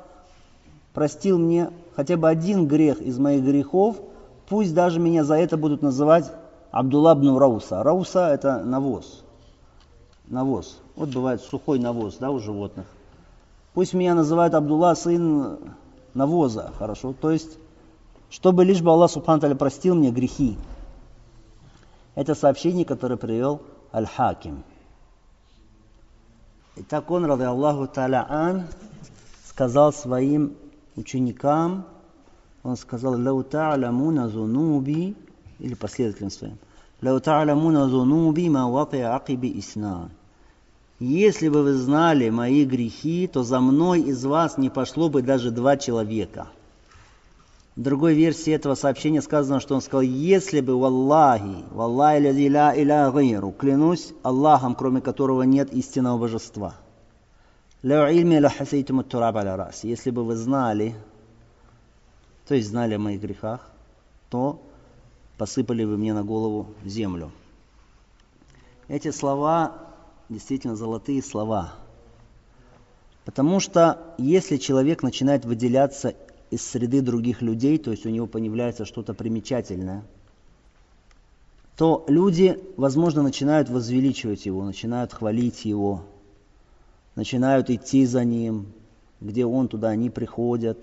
простил 0.96 1.38
мне 1.38 1.70
хотя 1.96 2.18
бы 2.18 2.28
один 2.30 2.68
грех 2.68 3.02
из 3.02 3.20
моих 3.20 3.44
грехов, 3.44 3.98
пусть 4.48 4.74
даже 4.74 5.00
меня 5.00 5.24
за 5.24 5.36
это 5.36 5.58
будут 5.58 5.82
называть 5.84 6.32
Абдуллабну 6.72 7.38
Рауса. 7.38 7.84
Рауса– 7.84 8.30
это 8.34 8.64
навоз. 8.64 9.24
Навоз. 10.28 10.80
Вот 10.96 11.10
бывает 11.10 11.42
сухой 11.42 11.80
навоз 11.80 12.16
да, 12.18 12.32
у 12.32 12.40
животных. 12.40 12.86
Пусть 13.74 13.94
меня 13.94 14.16
называют 14.16 14.54
Абдулла, 14.54 14.96
сын 14.96 15.60
навоза, 16.14 16.72
хорошо. 16.80 17.14
То 17.14 17.30
есть, 17.30 17.58
чтобы 18.30 18.64
лишь 18.64 18.82
бы 18.82 18.90
Аллах 18.90 19.12
Субхану 19.12 19.54
простил 19.56 19.96
мне 19.96 20.12
грехи. 20.12 20.58
Это 22.16 22.36
сообщение, 22.36 22.86
которое 22.86 23.18
привел 23.18 23.62
Аль-Хаким. 23.94 24.64
Итак, 26.78 27.12
он, 27.12 27.26
рады 27.26 27.44
Аллаху 27.44 27.84
Та'аля 27.84 28.26
Ан, 28.30 28.68
сказал 29.50 29.92
своим 29.92 30.56
ученикам, 30.96 31.86
он 32.64 32.78
сказал, 32.78 33.14
«Лау 33.14 33.44
та'ламуна 33.44 34.28
зунуби», 34.28 35.16
или 35.60 35.74
последователям 35.74 36.32
своим, 36.32 36.58
«Лау 37.02 37.20
та'ламуна 37.20 37.88
зунуби 37.88 38.50
ма 38.50 38.70
вати 38.70 38.98
акиби 38.98 39.60
исна». 39.60 40.10
Если 41.00 41.50
бы 41.50 41.62
вы 41.64 41.74
знали 41.74 42.30
мои 42.30 42.64
грехи, 42.64 43.28
то 43.28 43.44
за 43.44 43.60
мной 43.60 44.02
из 44.02 44.24
вас 44.24 44.58
не 44.58 44.70
пошло 44.70 45.10
бы 45.10 45.22
даже 45.22 45.52
два 45.52 45.76
человека. 45.76 46.48
В 47.76 47.82
другой 47.82 48.14
версии 48.14 48.54
этого 48.54 48.76
сообщения 48.76 49.22
сказано, 49.22 49.60
что 49.60 49.76
он 49.76 49.82
сказал, 49.82 50.04
если 50.04 50.62
бы 50.62 50.80
валлахи, 50.80 51.66
валлахи 51.72 52.48
ля 52.48 52.74
иля 52.74 53.12
гайру, 53.12 53.52
клянусь 53.52 54.14
Аллахом, 54.24 54.74
кроме 54.76 55.02
которого 55.02 55.42
нет 55.42 55.74
истинного 55.74 56.18
божества– 56.18 56.76
если 59.84 60.10
бы 60.10 60.24
вы 60.24 60.36
знали, 60.36 60.96
то 62.48 62.56
есть 62.56 62.70
знали 62.70 62.96
о 62.96 62.98
моих 62.98 63.22
грехах, 63.22 63.70
то 64.32 64.60
посыпали 65.38 65.84
вы 65.84 65.96
мне 65.96 66.12
на 66.16 66.24
голову 66.24 66.66
землю. 66.84 67.32
Эти 68.88 69.12
слова 69.12 69.78
действительно 70.30 70.76
золотые 70.76 71.22
слова. 71.22 71.76
Потому 73.24 73.60
что 73.60 74.16
если 74.18 74.58
человек 74.58 75.04
начинает 75.04 75.46
выделяться 75.46 76.16
из 76.50 76.66
среды 76.66 77.02
других 77.02 77.44
людей, 77.44 77.78
то 77.78 77.92
есть 77.92 78.08
у 78.08 78.10
него 78.10 78.26
появляется 78.26 78.86
что-то 78.86 79.14
примечательное, 79.14 80.04
то 81.78 82.04
люди, 82.08 82.60
возможно, 82.78 83.22
начинают 83.22 83.70
возвеличивать 83.70 84.48
его, 84.48 84.66
начинают 84.66 85.14
хвалить 85.14 85.66
его, 85.66 86.04
начинают 87.16 87.70
идти 87.70 88.06
за 88.06 88.24
ним, 88.24 88.68
где 89.22 89.46
он, 89.46 89.68
туда 89.68 89.90
они 89.90 90.10
приходят. 90.10 90.78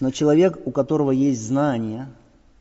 Но 0.00 0.10
человек, 0.10 0.58
у 0.64 0.70
которого 0.70 1.10
есть 1.10 1.42
знания, 1.42 2.08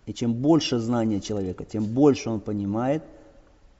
и 0.05 0.13
чем 0.13 0.33
больше 0.33 0.79
знания 0.79 1.21
человека, 1.21 1.63
тем 1.63 1.85
больше 1.85 2.29
он 2.29 2.39
понимает, 2.39 3.03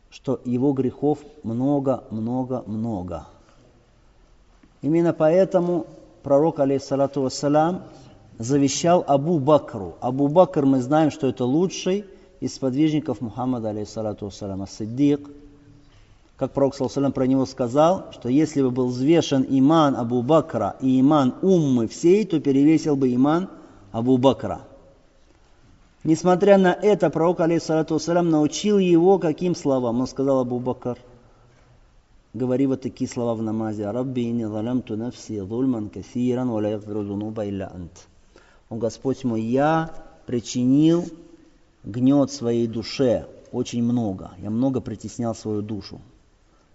что 0.09 0.39
его 0.45 0.73
грехов 0.73 1.19
много, 1.43 2.03
много, 2.11 2.63
много. 2.67 3.27
Именно 4.81 5.13
поэтому 5.13 5.87
пророк, 6.23 6.59
алейхиссалату 6.59 7.21
вассалям, 7.21 7.83
завещал 8.37 9.03
Абу 9.07 9.39
Бакру. 9.39 9.95
Абу 10.01 10.27
Бакр, 10.27 10.65
мы 10.65 10.81
знаем, 10.81 11.11
что 11.11 11.27
это 11.27 11.45
лучший 11.45 12.05
из 12.39 12.57
подвижников 12.57 13.21
Мухаммада, 13.21 13.69
алейхиссалату 13.69 14.25
вассалям, 14.25 14.61
ас-Сиддик– 14.63 15.29
как 16.41 16.53
пророк 16.53 16.73
Саласалям 16.73 17.11
про 17.11 17.27
него 17.27 17.45
сказал, 17.45 18.07
что 18.13 18.27
если 18.27 18.63
бы 18.63 18.71
был 18.71 18.87
взвешен 18.87 19.45
иман 19.47 19.95
Абу 19.95 20.23
Бакра 20.23 20.75
и 20.81 20.99
иман 20.99 21.35
уммы 21.43 21.87
всей, 21.87 22.25
то 22.25 22.39
перевесил 22.39 22.95
бы 22.95 23.13
иман 23.13 23.47
Абу 23.91 24.17
Бакра. 24.17 24.61
Несмотря 26.03 26.57
на 26.57 26.73
это, 26.73 27.11
пророк, 27.11 27.41
алейхиссалату 27.41 27.93
вассалям, 27.93 28.31
научил 28.31 28.79
его 28.79 29.19
каким 29.19 29.53
словам? 29.53 29.99
Он 29.99 30.07
сказал 30.07 30.39
Абу 30.39 30.57
Бакр, 30.57 30.97
говори 32.33 32.65
вот 32.65 32.81
такие 32.81 33.07
слова 33.07 33.35
в 33.35 33.43
намазе. 33.43 33.91
«Рабби 33.91 34.21
ини 34.21 34.45
залямту 34.45 34.97
нафси 34.97 35.41
зульман 35.41 35.89
касиран, 35.89 36.49
ва 36.49 36.57
ла 36.57 37.03
зунуба 37.03 37.47
илля 37.47 37.69
ант». 37.71 38.07
Он, 38.71 38.79
Господь 38.79 39.23
мой, 39.23 39.43
я 39.43 39.93
причинил 40.25 41.05
гнет 41.83 42.31
своей 42.31 42.65
душе 42.65 43.27
очень 43.51 43.83
много. 43.83 44.31
Я 44.39 44.49
много 44.49 44.81
притеснял 44.81 45.35
свою 45.35 45.61
душу. 45.61 46.01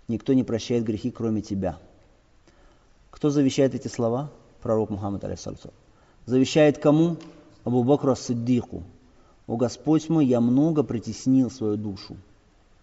Никто 0.08 0.34
не 0.34 0.44
прощает 0.44 0.84
грехи, 0.84 1.10
кроме 1.10 1.42
тебя. 1.42 1.78
Кто 3.10 3.30
завещает 3.30 3.74
эти 3.74 3.88
слова? 3.88 4.30
Пророк 4.62 4.90
Мухаммад, 4.90 5.24
алейхиссалату. 5.24 5.72
Завещает 6.26 6.78
кому? 6.78 7.16
Абу 7.64 7.82
Бакру 7.82 8.14
Сиддику. 8.14 8.84
О 9.46 9.56
Господь 9.56 10.08
мой, 10.08 10.26
я 10.26 10.40
много 10.40 10.82
притеснил 10.82 11.50
свою 11.50 11.76
душу. 11.76 12.16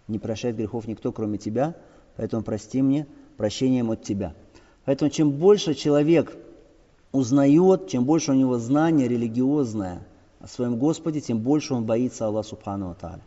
Не 0.08 0.18
прощает 0.18 0.56
грехов 0.56 0.86
никто, 0.86 1.12
кроме 1.12 1.38
тебя, 1.38 1.74
поэтому 2.16 2.42
прости 2.42 2.82
мне 2.82 3.06
прощением 3.36 3.90
от 3.90 4.02
тебя. 4.02 4.34
Поэтому 4.84 5.10
чем 5.10 5.30
больше 5.30 5.74
человек 5.74 6.36
узнает, 7.12 7.88
чем 7.88 8.04
больше 8.04 8.32
у 8.32 8.34
него 8.34 8.58
знания 8.58 9.08
религиозное 9.08 10.06
о 10.40 10.46
своем 10.46 10.78
Господе, 10.78 11.22
тем 11.22 11.38
больше 11.38 11.72
он 11.72 11.84
боится 11.84 12.26
Аллаха 12.26 12.48
Субхану 12.48 12.90
Аталя 12.90 13.22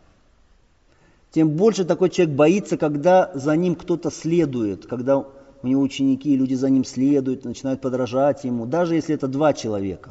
тем 1.30 1.50
больше 1.50 1.84
такой 1.84 2.10
человек 2.10 2.34
боится, 2.34 2.76
когда 2.76 3.30
за 3.34 3.56
ним 3.56 3.74
кто-то 3.74 4.10
следует, 4.10 4.86
когда 4.86 5.18
у 5.18 5.26
него 5.66 5.82
ученики 5.82 6.32
и 6.32 6.36
люди 6.36 6.54
за 6.54 6.70
ним 6.70 6.84
следуют, 6.84 7.44
начинают 7.44 7.80
подражать 7.80 8.44
ему, 8.44 8.66
даже 8.66 8.94
если 8.94 9.14
это 9.14 9.28
два 9.28 9.52
человека. 9.52 10.10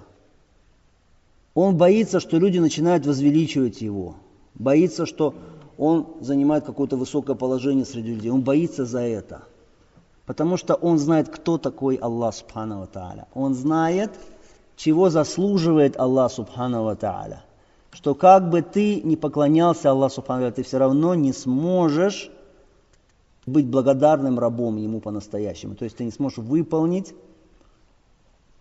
Он 1.53 1.75
боится, 1.75 2.19
что 2.19 2.37
люди 2.37 2.59
начинают 2.59 3.05
возвеличивать 3.05 3.81
его, 3.81 4.15
боится, 4.53 5.05
что 5.05 5.33
он 5.77 6.07
занимает 6.21 6.65
какое-то 6.65 6.97
высокое 6.97 7.35
положение 7.35 7.85
среди 7.85 8.13
людей. 8.13 8.31
Он 8.31 8.41
боится 8.41 8.85
за 8.85 9.01
это. 9.01 9.43
Потому 10.25 10.57
что 10.57 10.75
он 10.75 10.97
знает, 10.97 11.29
кто 11.29 11.57
такой 11.57 11.95
Аллах 11.95 12.35
Субхану 12.35 12.85
Тааля. 12.87 13.27
Он 13.33 13.53
знает, 13.53 14.11
чего 14.75 15.09
заслуживает 15.09 15.97
Аллах 15.97 16.31
Субхану 16.31 16.93
Тааля. 16.95 17.43
Что 17.97 18.13
как 18.13 18.51
бы 18.51 18.61
ты 18.61 19.01
не 19.01 19.17
поклонялся 19.17 19.89
Аллаху 19.89 20.13
Субхану 20.13 20.51
ты 20.51 20.61
все 20.61 20.77
равно 20.77 21.15
не 21.15 21.33
сможешь 21.33 22.29
быть 23.47 23.65
благодарным 23.65 24.37
рабом 24.37 24.77
Ему 24.77 24.99
по-настоящему. 24.99 25.73
То 25.73 25.85
есть 25.85 25.97
ты 25.97 26.03
не 26.03 26.11
сможешь 26.11 26.37
выполнить 26.37 27.15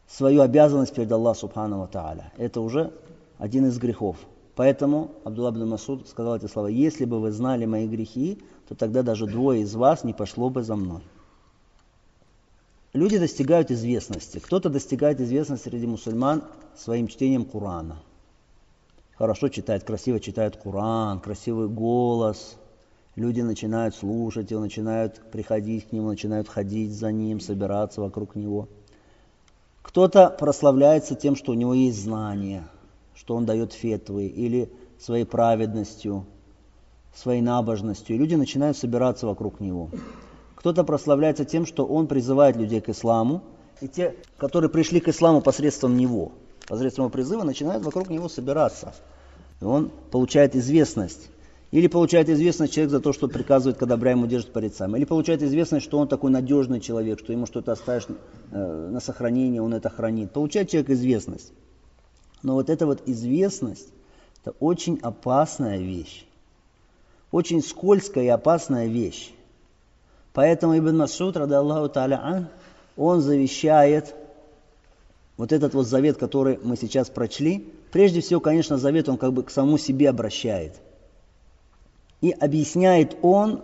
свою 0.08 0.40
обязанность 0.40 0.94
перед 0.94 1.12
Аллахом 1.12 1.38
Субхану 1.38 1.86
Тааля. 1.86 2.32
Это 2.38 2.62
уже 2.62 2.94
один 3.36 3.66
из 3.66 3.76
грехов. 3.78 4.16
Поэтому 4.54 5.10
Абдулла 5.22 5.50
бин 5.50 5.68
Масуд 5.68 6.08
сказал 6.08 6.36
эти 6.36 6.46
слова, 6.46 6.68
если 6.68 7.04
бы 7.04 7.20
вы 7.20 7.30
знали 7.30 7.66
мои 7.66 7.86
грехи, 7.86 8.40
то 8.66 8.74
тогда 8.74 9.02
даже 9.02 9.26
двое 9.26 9.60
из 9.60 9.74
вас 9.74 10.02
не 10.02 10.14
пошло 10.14 10.48
бы 10.48 10.62
за 10.62 10.76
мной. 10.76 11.02
Люди 12.94 13.18
достигают 13.18 13.70
известности. 13.70 14.38
Кто-то 14.38 14.70
достигает 14.70 15.20
известности 15.20 15.68
среди 15.68 15.86
мусульман 15.86 16.42
своим 16.74 17.06
чтением 17.06 17.44
Корана. 17.44 17.98
Хорошо 19.18 19.49
читает, 19.49 19.85
красиво 19.85 20.20
читает 20.20 20.56
Коран, 20.56 21.20
красивый 21.20 21.68
голос. 21.68 22.56
Люди 23.14 23.40
начинают 23.40 23.94
слушать 23.94 24.50
его, 24.50 24.61
начинают 24.61 25.20
приходить 25.30 25.88
к 25.88 25.92
нему, 25.92 26.08
начинают 26.08 26.49
ходить 26.49 26.92
за 26.92 27.12
ним, 27.12 27.40
собираться 27.40 28.00
вокруг 28.00 28.35
него. 28.35 28.68
Кто-то 29.82 30.28
прославляется 30.28 31.14
тем, 31.14 31.37
что 31.37 31.52
у 31.52 31.54
него 31.54 31.73
есть 31.75 32.02
знания– 32.02 32.68
что 33.16 33.35
он 33.35 33.46
дает 33.46 33.73
фетвы, 33.73 34.26
или 34.26 34.70
своей 35.00 35.25
праведностью, 35.25 36.26
своей 37.14 37.40
набожностью. 37.40 38.14
И 38.14 38.18
люди 38.18 38.35
начинают 38.35 38.76
собираться 38.76 39.26
вокруг 39.26 39.58
него. 39.58 39.90
Кто-то 40.54 40.85
прославляется 40.85 41.44
тем, 41.44 41.66
что 41.66 41.87
он 41.87 42.06
призывает 42.06 42.56
людей 42.56 42.80
к 42.80 42.88
исламу, 42.90 43.42
и 43.80 43.88
те, 43.88 44.14
которые 44.37 44.70
пришли 44.70 45.00
к 45.00 45.08
исламу 45.08 45.40
посредством 45.40 45.96
него, 45.96 46.32
посредством 46.66 47.11
призыва, 47.11 47.42
начинают 47.42 47.85
вокруг 47.85 48.11
него 48.11 48.28
собираться. 48.28 48.94
И 49.61 49.64
он 49.64 49.90
получает 50.11 50.54
известность. 50.56 51.28
Или 51.73 51.88
получает 51.88 52.28
известность 52.28 52.73
человек 52.73 52.90
за 52.90 53.00
то, 53.00 53.12
что 53.12 53.28
приказывает, 53.28 53.76
когда 53.78 53.96
Бра 53.96 54.12
ему 54.12 54.26
держит 54.26 54.52
порицаем. 54.52 54.94
Или 54.96 55.04
получает 55.04 55.42
известность, 55.42 55.85
что 55.85 55.99
он 55.99 56.08
такой 56.08 56.30
надежный 56.30 56.80
человек, 56.80 57.18
что 57.18 57.32
ему 57.32 57.46
что-то 57.46 57.73
оставишь 57.73 58.06
э, 58.52 58.88
на 58.90 59.00
сохранение, 59.00 59.61
он 59.61 59.75
это 59.75 59.90
хранит. 59.90 60.30
Получает 60.30 60.70
человек 60.70 60.90
известность. 60.90 61.52
Но 62.42 62.54
вот 62.54 62.70
эта 62.70 62.87
вот 62.87 63.02
известность, 63.06 63.88
это 64.42 64.54
очень 64.61 64.99
опасная 65.02 65.78
вещь. 65.78 66.25
Очень 67.32 67.62
скользкая 67.62 68.25
и 68.25 68.28
опасная 68.28 68.87
вещь. 68.87 69.32
Поэтому 70.32 70.78
Ибн 70.78 70.99
Масуд, 70.99 71.37
рада 71.37 71.58
Аллаху 71.58 71.92
Та'аля, 71.92 72.46
он 72.96 73.20
завещает 73.20 74.14
вот 75.36 75.52
этот 75.52 75.74
вот 75.74 75.86
завет, 75.86 76.16
который 76.16 76.58
мы 76.62 76.76
сейчас 76.76 77.10
прочли. 77.10 77.72
Прежде 77.92 78.20
всего, 78.20 78.40
конечно, 78.40 78.78
завет 78.78 79.08
он 79.08 79.18
как 79.18 79.32
бы 79.32 79.42
к 79.42 79.50
самому 79.50 79.78
себе 79.78 80.08
обращает. 80.08 80.80
И 82.20 82.30
объясняет 82.30 83.16
он, 83.22 83.62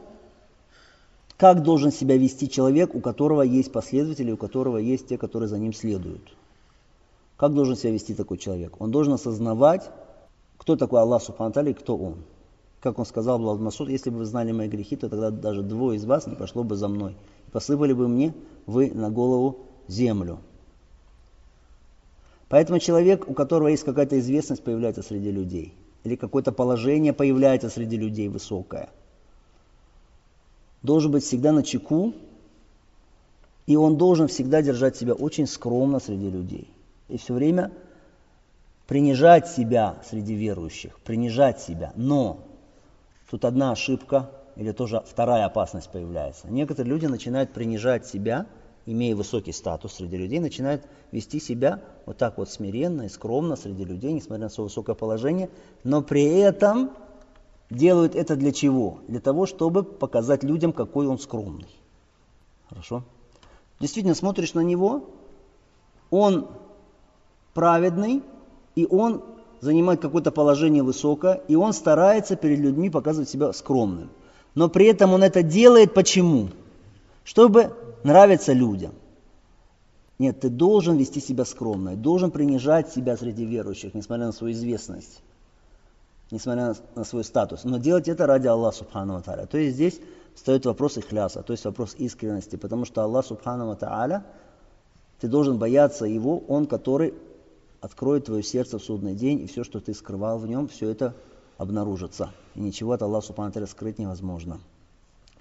как 1.37 1.63
должен 1.63 1.91
себя 1.91 2.17
вести 2.17 2.49
человек, 2.49 2.95
у 2.95 3.01
которого 3.01 3.43
есть 3.43 3.73
последователи, 3.73 4.31
у 4.31 4.37
которого 4.37 4.77
есть 4.77 5.09
те, 5.09 5.19
которые 5.19 5.49
за 5.49 5.59
ним 5.59 5.73
следуют. 5.73 6.37
Как 7.37 7.55
должен 7.55 7.75
себя 7.75 7.93
вести 7.93 8.15
такой 8.15 8.39
человек? 8.39 8.81
Он 8.81 8.91
должен 8.91 9.15
осознавать, 9.15 9.91
кто 10.59 10.77
такой 10.77 11.01
Аллах 11.01 11.23
Субхану 11.23 11.75
кто 11.75 11.97
он. 11.97 12.19
Как 12.81 12.99
он 12.99 13.07
сказал 13.07 13.39
Блад 13.39 13.61
Масуд, 13.61 13.89
если 13.89 14.11
бы 14.11 14.19
вы 14.19 14.25
знали 14.25 14.53
мои 14.53 14.69
грехи, 14.69 14.97
то 14.97 15.09
тогда 15.09 15.31
даже 15.31 15.63
двое 15.63 15.97
из 15.97 16.05
вас 16.05 16.27
не 16.27 16.37
пошло 16.37 16.63
бы 16.63 16.77
за 16.77 16.89
мной. 16.89 17.17
Посыпали 17.51 17.93
бы 17.93 18.07
мне 18.09 18.35
вы 18.67 18.91
на 18.93 19.11
голову 19.11 19.59
землю. 19.89 20.39
Поэтому 22.53 22.81
человек, 22.81 23.31
у 23.31 23.33
которого 23.33 23.69
есть 23.69 23.83
какая-то 23.83 24.21
известность, 24.21 24.63
появляется 24.63 25.03
среди 25.03 25.31
людей. 25.31 25.73
Или 26.05 26.17
какое-то 26.17 26.53
положение 26.53 27.15
появляется 27.15 27.71
среди 27.71 27.97
людей 27.97 28.29
высокое. 28.29 28.91
Должен 30.83 31.13
быть 31.13 31.25
всегда 31.25 31.53
на 31.53 31.63
чеку, 31.63 32.13
и 33.67 33.75
он 33.75 33.97
должен 33.97 34.29
всегда 34.29 34.61
держать 34.61 34.99
себя 34.99 35.15
очень 35.15 35.47
скромно 35.47 35.99
среди 35.99 36.29
людей 36.29 36.69
и 37.09 37.17
все 37.17 37.33
время 37.33 37.73
принижать 38.87 39.49
себя 39.49 39.97
среди 40.11 40.35
верующих, 40.35 40.99
принижать 41.01 41.63
себя. 41.63 41.95
Но 41.97 42.41
тут 43.31 43.47
одна 43.47 43.73
ошибка, 43.73 44.29
или 44.57 44.73
тоже 44.73 45.03
вторая 45.07 45.47
опасность 45.47 45.89
появляется. 45.91 46.49
Некоторые 46.49 46.93
люди 46.93 47.07
начинают 47.07 47.55
принижать 47.55 48.07
себя, 48.07 48.45
имея 48.87 49.15
высокий 49.15 49.53
статус 49.53 49.95
среди 49.95 50.17
людей, 50.17 50.41
начинают 50.41 50.83
вести 51.13 51.41
себя 51.41 51.81
вот 52.07 52.17
так 52.17 52.39
вот 52.39 52.51
смиренно 52.51 53.03
и 53.03 53.09
скромно 53.09 53.57
среди 53.57 53.85
людей, 53.85 54.13
несмотря 54.13 54.45
на 54.45 54.51
свое 54.51 54.69
высокое 54.69 54.95
положение, 54.95 55.51
но 55.85 56.03
при 56.03 56.25
этом 56.25 56.91
делают 57.71 58.15
это 58.15 58.37
для 58.37 58.53
чего? 58.53 58.99
Для 59.09 59.21
того, 59.21 59.47
чтобы 59.47 59.83
показать 59.83 60.43
людям, 60.43 60.73
какой 60.73 61.07
он 61.07 61.19
скромный. 61.19 61.69
Хорошо? 62.69 63.05
Действительно, 63.81 64.15
смотришь 64.15 64.55
на 64.55 64.61
него, 64.61 65.11
он 66.11 66.49
праведный, 67.55 68.23
и 68.75 68.87
он 68.87 69.23
занимает 69.61 70.01
какое-то 70.01 70.31
положение 70.31 70.83
высокое, 70.83 71.41
и 71.49 71.55
он 71.55 71.73
старается 71.73 72.37
перед 72.37 72.59
людьми 72.59 72.91
показывать 72.91 73.29
себя 73.29 73.53
скромным. 73.53 74.11
Но 74.55 74.69
при 74.69 74.87
этом 74.87 75.13
он 75.13 75.23
это 75.23 75.43
делает 75.43 75.95
почему? 75.95 76.51
Чтобы 77.25 77.75
нравиться 78.05 78.53
людям. 78.53 78.95
Нет, 80.19 80.41
ты 80.41 80.51
должен 80.51 80.97
вести 80.97 81.21
себя 81.21 81.45
скромно, 81.45 81.97
должен 81.97 82.31
принижать 82.31 82.93
себя 82.93 83.17
среди 83.17 83.45
верующих, 83.45 83.95
несмотря 83.95 84.27
на 84.27 84.33
свою 84.33 84.55
известность, 84.55 85.21
несмотря 86.31 86.77
на, 86.95 87.05
свой 87.05 87.25
статус. 87.25 87.65
Но 87.65 87.79
делать 87.79 88.09
это 88.09 88.27
ради 88.27 88.47
Аллаха 88.47 88.79
Субхану 88.79 89.21
Тааля. 89.21 89.47
То 89.47 89.59
есть 89.59 89.75
здесь 89.75 90.01
встает 90.35 90.65
вопрос 90.65 90.97
ихляса, 90.99 91.43
то 91.43 91.53
есть 91.53 91.65
вопрос 91.65 91.95
искренности, 91.99 92.57
потому 92.57 92.85
что 92.85 93.03
Аллах 93.03 93.27
Субхану 93.27 93.75
Тааля, 93.75 94.25
ты 95.19 95.29
должен 95.29 95.59
бояться 95.59 96.05
Его, 96.05 96.39
Он, 96.47 96.67
который 96.67 97.15
откроет 97.81 98.27
твое 98.27 98.45
сердце 98.45 98.79
в 98.79 98.85
судный 98.85 99.15
день, 99.15 99.41
и 99.41 99.47
все, 99.47 99.65
что 99.65 99.81
ты 99.81 99.93
скрывал 99.93 100.39
в 100.39 100.47
нем, 100.47 100.69
все 100.69 100.89
это 100.89 101.15
обнаружится. 101.59 102.31
И 102.55 102.61
ничего 102.61 102.93
от 102.93 103.03
Аллаха 103.03 103.27
Субхану 103.27 103.67
скрыть 103.67 103.99
невозможно. 103.99 104.61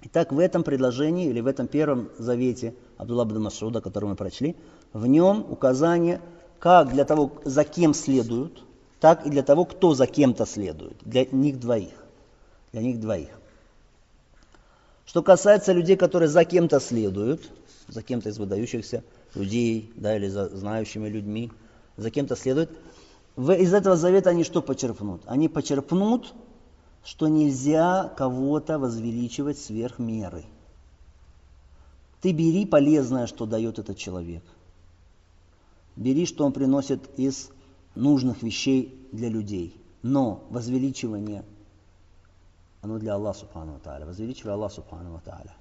Итак, 0.04 0.32
в 0.32 0.38
этом 0.38 0.64
предложении, 0.64 1.28
или 1.28 1.40
в 1.40 1.46
этом 1.46 1.68
первом 1.68 2.10
завете 2.18 2.74
Абдулла 2.96 3.24
бн 3.24 3.40
Масуда, 3.42 3.80
который 3.80 4.06
мы 4.06 4.16
прочли, 4.16 4.56
в 4.92 5.06
нем 5.06 5.46
указание 5.48 6.20
как 6.58 6.92
для 6.92 7.04
того, 7.04 7.32
за 7.44 7.64
кем 7.64 7.94
следуют, 7.94 8.64
так 9.00 9.26
и 9.26 9.30
для 9.30 9.42
того, 9.42 9.64
кто 9.64 9.94
за 9.94 10.06
кем-то 10.06 10.46
следует. 10.46 10.96
Для 11.04 11.24
них 11.26 11.58
двоих. 11.58 12.04
Для 12.72 12.82
них 12.82 13.00
двоих. 13.00 13.30
Что 15.04 15.22
касается 15.22 15.72
людей, 15.72 15.96
которые 15.96 16.28
за 16.28 16.44
кем-то 16.44 16.80
следуют, 16.80 17.50
за 17.88 18.02
кем-то 18.02 18.28
из 18.28 18.38
выдающихся 18.38 19.02
людей, 19.34 19.92
да, 19.96 20.16
или 20.16 20.28
за 20.28 20.48
знающими 20.48 21.08
людьми, 21.08 21.50
за 21.96 22.10
кем-то 22.10 22.36
следует, 22.36 22.70
из 23.36 23.74
этого 23.74 23.96
завета 23.96 24.30
они 24.30 24.44
что 24.44 24.62
почерпнут? 24.62 25.22
Они 25.26 25.48
почерпнут, 25.48 26.32
что 27.04 27.28
нельзя 27.28 28.08
кого-то 28.16 28.78
возвеличивать 28.78 29.58
сверх 29.58 29.98
меры. 29.98 30.44
Ты 32.20 32.32
бери 32.32 32.64
полезное, 32.64 33.26
что 33.26 33.46
дает 33.46 33.78
этот 33.78 33.96
человек. 33.96 34.44
Бери, 35.96 36.24
что 36.24 36.46
он 36.46 36.52
приносит 36.52 37.18
из 37.18 37.50
нужных 37.94 38.42
вещей 38.42 39.08
для 39.10 39.28
людей. 39.28 39.76
Но 40.02 40.44
возвеличивание, 40.50 41.44
оно 42.80 42.98
для 42.98 43.14
Аллаха 43.14 43.40
Субхану 43.40 43.80
Тааля. 43.82 44.06
Возвеличивай 44.06 44.54
Аллах 44.54 44.72
Субхану 44.72 45.20
Тааля. 45.24 45.52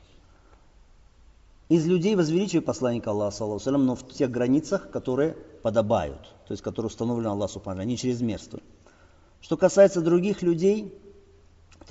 Из 1.69 1.85
людей 1.85 2.15
возвеличивай 2.15 2.61
посланника 2.61 3.11
Аллаха, 3.11 3.37
саллаху 3.37 3.69
но 3.71 3.95
в 3.95 4.07
тех 4.07 4.29
границах, 4.29 4.91
которые 4.91 5.33
подобают, 5.63 6.21
то 6.47 6.51
есть 6.51 6.61
которые 6.61 6.87
установлены 6.87 7.29
Аллаху 7.29 7.53
Субхану, 7.53 7.81
не 7.83 7.97
чрезмерствуй. 7.97 8.61
Что 9.41 9.57
касается 9.57 10.01
других 10.01 10.41
людей, 10.41 10.93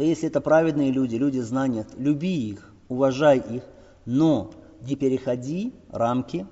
то 0.01 0.05
если 0.05 0.29
это 0.29 0.41
праведные 0.41 0.91
люди, 0.93 1.17
люди 1.17 1.41
знания, 1.41 1.87
люби 1.99 2.49
их, 2.49 2.73
уважай 2.89 3.37
их, 3.37 3.63
но 4.07 4.51
не 4.81 4.97
переходи 4.97 5.75
рамки 5.91 6.47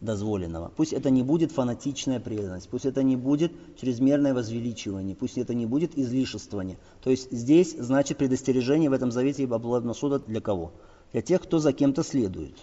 дозволенного. 0.00 0.72
Пусть 0.74 0.94
это 0.94 1.10
не 1.10 1.22
будет 1.22 1.52
фанатичная 1.52 2.18
преданность, 2.18 2.70
пусть 2.70 2.86
это 2.86 3.02
не 3.02 3.14
будет 3.14 3.52
чрезмерное 3.78 4.32
возвеличивание, 4.32 5.14
пусть 5.14 5.36
это 5.36 5.52
не 5.52 5.66
будет 5.66 5.98
излишествование. 5.98 6.78
То 7.02 7.10
есть 7.10 7.30
здесь 7.30 7.76
значит 7.78 8.16
предостережение 8.16 8.88
в 8.88 8.94
этом 8.94 9.12
завете 9.12 9.44
Абдулла 9.44 9.80
Насуда 9.80 10.20
для 10.20 10.40
кого? 10.40 10.72
для 11.12 11.20
тех, 11.20 11.42
кто 11.42 11.58
за 11.58 11.74
кем-то 11.74 12.02
следует. 12.02 12.56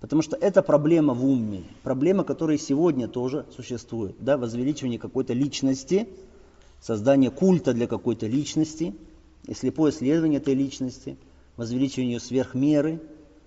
Потому 0.00 0.22
что 0.22 0.38
это 0.38 0.62
проблема 0.62 1.12
в 1.12 1.22
уме, 1.22 1.64
проблема, 1.82 2.24
которая 2.24 2.56
сегодня 2.56 3.08
тоже 3.08 3.44
существует. 3.54 4.16
Да, 4.20 4.38
возвеличивание 4.38 4.98
какой-то 4.98 5.34
личности 5.34 6.08
создание 6.82 7.30
культа 7.30 7.72
для 7.72 7.86
какой-то 7.86 8.26
личности, 8.26 8.94
и 9.46 9.54
слепое 9.54 9.92
следование 9.92 10.40
этой 10.40 10.54
личности, 10.54 11.16
возвеличивание 11.56 12.14
ее 12.14 12.20
сверх 12.20 12.54
меры, 12.54 13.00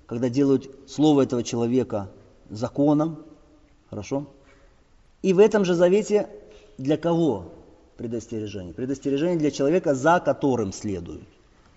когда 0.08 0.30
делают 0.30 0.70
слово 0.88 1.24
этого 1.24 1.44
человека 1.44 2.10
законом, 2.50 3.24
хорошо? 3.90 4.28
И 5.22 5.34
в 5.34 5.40
этом 5.40 5.66
же 5.66 5.74
завете 5.74 6.30
для 6.78 6.98
кого 6.98 7.54
предостережение? 7.98 8.74
Предостережение 8.74 9.38
для 9.38 9.52
человека, 9.52 9.96
за 9.96 10.20
которым 10.20 10.72
следует. 10.72 11.24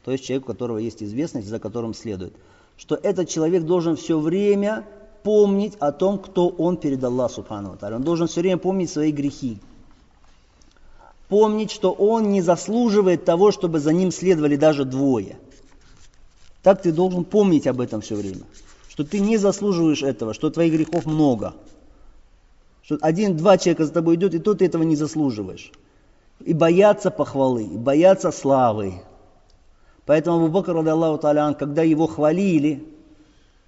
То 0.05 0.13
есть 0.13 0.25
человек, 0.25 0.45
у 0.45 0.53
которого 0.53 0.79
есть 0.79 1.03
известность, 1.03 1.49
за 1.49 1.59
которым 1.59 1.95
следует. 1.95 2.35
Что 2.77 2.95
этот 2.95 3.29
человек 3.29 3.65
должен 3.65 3.97
все 3.97 4.19
время 4.19 4.87
помнить 5.23 5.75
о 5.81 5.93
том, 5.93 6.19
кто 6.19 6.49
он 6.49 6.77
перед 6.77 7.03
Аллахом 7.03 7.37
Субхану 7.37 7.77
Он 7.81 8.03
должен 8.03 8.29
все 8.29 8.41
время 8.41 8.59
помнить 8.59 8.91
свои 8.91 9.11
грехи. 9.11 9.59
Помнить, 11.29 11.71
что 11.71 11.93
он 11.93 12.31
не 12.31 12.41
заслуживает 12.41 13.25
того, 13.25 13.53
чтобы 13.53 13.81
за 13.81 13.93
ним 13.93 14.11
следовали 14.11 14.57
даже 14.57 14.85
двое. 14.85 15.37
Так 16.63 16.83
ты 16.83 16.91
должен 16.91 17.25
помнить 17.25 17.67
об 17.67 17.81
этом 17.81 18.01
все 18.01 18.15
время. 18.15 18.43
Что 18.89 19.05
ты 19.05 19.21
не 19.21 19.37
заслуживаешь 19.37 20.03
этого, 20.03 20.33
что 20.35 20.51
твоих 20.51 20.73
грехов 20.73 21.07
много. 21.07 21.55
Что 22.83 22.99
один-два 23.03 23.59
человека 23.59 23.85
за 23.85 23.93
тобой 23.93 24.17
идет, 24.17 24.35
и 24.35 24.39
то 24.39 24.55
ты 24.55 24.65
этого 24.65 24.83
не 24.83 24.97
заслуживаешь. 24.97 25.71
И 26.41 26.55
бояться 26.55 27.11
похвалы, 27.11 27.65
и 27.65 27.77
бояться 27.77 28.31
славы. 28.31 29.03
Поэтому 30.07 30.39
Абу 30.39 30.49
Бакр, 30.49 30.75
Аллаху 30.77 31.19
Талян, 31.19 31.55
когда 31.55 31.83
его 31.83 32.07
хвалили, 32.07 32.83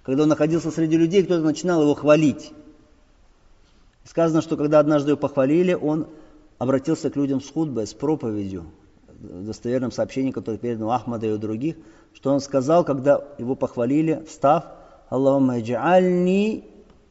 когда 0.01 0.23
он 0.23 0.29
находился 0.29 0.71
среди 0.71 0.97
людей, 0.97 1.23
кто-то 1.23 1.43
начинал 1.43 1.83
его 1.83 1.93
хвалить. 1.93 2.51
Сказано, 4.03 4.41
что 4.41 4.57
когда 4.57 4.79
однажды 4.79 5.11
его 5.11 5.19
похвалили, 5.19 5.73
он 5.73 6.07
обратился 6.61 7.09
к 7.09 7.15
людям 7.15 7.41
с 7.41 7.49
худбой, 7.49 7.87
с 7.87 7.93
проповедью, 7.95 8.65
в 9.07 9.45
достоверном 9.45 9.91
сообщении, 9.91 10.29
которое 10.29 10.59
передано 10.59 10.91
Ахмада 10.91 11.25
и 11.25 11.31
у 11.31 11.39
других, 11.39 11.75
что 12.13 12.31
он 12.31 12.39
сказал, 12.39 12.83
когда 12.83 13.23
его 13.39 13.55
похвалили, 13.55 14.23
встав, 14.27 14.65
Аллахумма 15.09 15.59
джаальни 15.61 16.63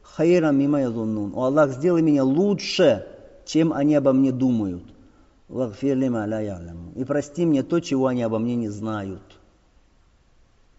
хайра 0.03 0.51
мима 0.51 0.81
ядуннун. 0.83 1.33
О 1.35 1.47
Аллах, 1.47 1.71
сделай 1.71 2.01
меня 2.01 2.23
лучше, 2.23 3.05
чем 3.45 3.73
они 3.73 3.95
обо 3.95 4.13
мне 4.13 4.31
думают. 4.31 4.83
И 5.49 7.03
прости 7.03 7.45
мне 7.45 7.63
то, 7.63 7.79
чего 7.81 8.07
они 8.07 8.23
обо 8.23 8.39
мне 8.39 8.55
не 8.55 8.69
знают 8.69 9.21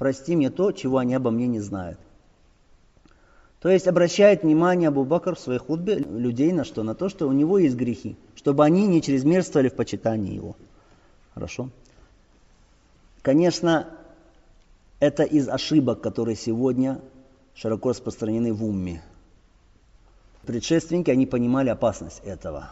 прости 0.02 0.34
мне 0.34 0.50
то, 0.50 0.72
чего 0.72 0.98
они 0.98 1.14
обо 1.14 1.30
мне 1.30 1.46
не 1.46 1.60
знают. 1.60 2.00
То 3.62 3.68
есть 3.68 3.86
обращает 3.86 4.42
внимание 4.42 4.88
Абу 4.88 5.04
Бакр 5.04 5.36
в 5.36 5.38
своей 5.38 5.60
худбе 5.60 5.94
людей 5.94 6.50
на 6.50 6.64
что? 6.64 6.82
На 6.82 6.96
то, 6.96 7.08
что 7.08 7.28
у 7.28 7.32
него 7.32 7.58
есть 7.58 7.76
грехи, 7.76 8.16
чтобы 8.34 8.64
они 8.64 8.88
не 8.88 9.00
чрезмерствовали 9.00 9.68
в 9.68 9.74
почитании 9.74 10.34
его. 10.34 10.56
Хорошо? 11.32 11.70
Конечно, 13.22 13.88
это 14.98 15.22
из 15.22 15.48
ошибок, 15.48 16.00
которые 16.00 16.34
сегодня 16.34 17.00
широко 17.54 17.90
распространены 17.90 18.52
в 18.52 18.64
умме. 18.64 19.00
Предшественники, 20.44 21.12
они 21.12 21.26
понимали 21.26 21.68
опасность 21.68 22.20
этого. 22.24 22.70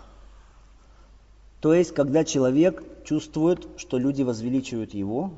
То 1.60 1.72
есть, 1.72 1.94
когда 1.94 2.24
человек 2.24 2.82
чувствует, 3.04 3.64
что 3.76 3.96
люди 3.96 4.22
возвеличивают 4.22 4.92
его, 4.92 5.30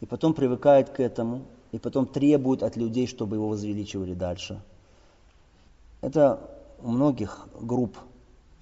и 0.00 0.06
потом 0.06 0.34
привыкает 0.34 0.88
к 0.88 0.98
этому, 0.98 1.44
и 1.72 1.78
потом 1.78 2.06
требует 2.06 2.62
от 2.62 2.76
людей, 2.76 3.06
чтобы 3.06 3.36
его 3.36 3.48
возвеличивали 3.48 4.14
дальше. 4.14 4.60
Это 6.00 6.40
у 6.82 6.90
многих 6.90 7.48
групп, 7.60 7.96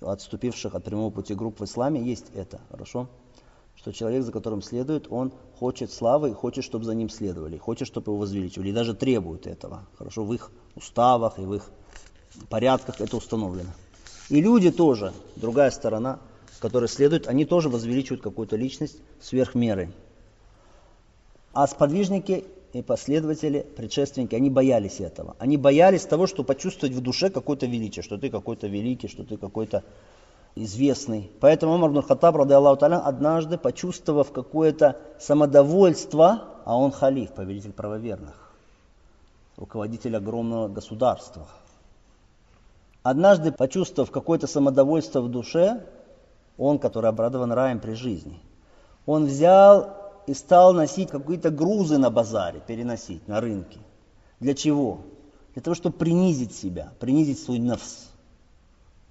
отступивших 0.00 0.74
от 0.74 0.84
прямого 0.84 1.10
пути 1.10 1.34
групп 1.34 1.60
в 1.60 1.64
исламе, 1.64 2.02
есть 2.02 2.26
это, 2.34 2.60
хорошо? 2.70 3.08
Что 3.76 3.92
человек, 3.92 4.24
за 4.24 4.32
которым 4.32 4.62
следует, 4.62 5.06
он 5.10 5.32
хочет 5.58 5.92
славы, 5.92 6.34
хочет, 6.34 6.64
чтобы 6.64 6.84
за 6.84 6.94
ним 6.94 7.10
следовали, 7.10 7.58
хочет, 7.58 7.86
чтобы 7.86 8.10
его 8.10 8.18
возвеличивали, 8.18 8.70
и 8.70 8.72
даже 8.72 8.94
требует 8.94 9.46
этого, 9.46 9.86
хорошо? 9.96 10.24
В 10.24 10.32
их 10.32 10.50
уставах 10.74 11.38
и 11.38 11.42
в 11.42 11.54
их 11.54 11.70
порядках 12.48 13.00
это 13.00 13.16
установлено. 13.16 13.70
И 14.28 14.40
люди 14.40 14.70
тоже, 14.70 15.12
другая 15.36 15.70
сторона, 15.70 16.18
которая 16.58 16.88
следует, 16.88 17.28
они 17.28 17.44
тоже 17.44 17.68
возвеличивают 17.68 18.22
какую-то 18.22 18.56
личность 18.56 18.98
сверх 19.20 19.54
меры. 19.54 19.92
А 21.52 21.66
сподвижники 21.66 22.44
и 22.72 22.82
последователи, 22.82 23.66
предшественники, 23.76 24.34
они 24.34 24.50
боялись 24.50 25.00
этого. 25.00 25.36
Они 25.38 25.56
боялись 25.56 26.04
того, 26.04 26.26
что 26.26 26.44
почувствовать 26.44 26.94
в 26.94 27.00
душе 27.00 27.30
какое-то 27.30 27.66
величие, 27.66 28.02
что 28.02 28.18
ты 28.18 28.30
какой-то 28.30 28.66
великий, 28.66 29.08
что 29.08 29.24
ты 29.24 29.36
какой-то 29.36 29.82
известный. 30.56 31.30
Поэтому 31.40 31.74
Умар 31.74 31.90
ибн 31.90 32.02
Хаттаб, 32.02 32.36
Аллаху 32.36 32.84
однажды, 32.84 33.58
почувствовав 33.58 34.32
какое-то 34.32 34.96
самодовольство, 35.18 36.44
а 36.64 36.76
он 36.76 36.90
халиф, 36.90 37.30
повелитель 37.32 37.72
правоверных, 37.72 38.52
руководитель 39.56 40.16
огромного 40.16 40.68
государства, 40.68 41.46
однажды, 43.02 43.52
почувствовав 43.52 44.10
какое-то 44.10 44.46
самодовольство 44.46 45.20
в 45.20 45.30
душе, 45.30 45.84
он, 46.58 46.78
который 46.78 47.10
обрадован 47.10 47.52
раем 47.52 47.78
при 47.78 47.92
жизни, 47.92 48.40
он 49.04 49.26
взял 49.26 50.05
и 50.26 50.34
стал 50.34 50.74
носить 50.74 51.10
какие-то 51.10 51.50
грузы 51.50 51.98
на 51.98 52.10
базаре, 52.10 52.60
переносить 52.66 53.26
на 53.28 53.40
рынке. 53.40 53.78
Для 54.40 54.54
чего? 54.54 55.00
Для 55.54 55.62
того, 55.62 55.74
чтобы 55.74 55.96
принизить 55.96 56.54
себя, 56.54 56.92
принизить 56.98 57.38
свой 57.38 57.58
нафс. 57.58 58.10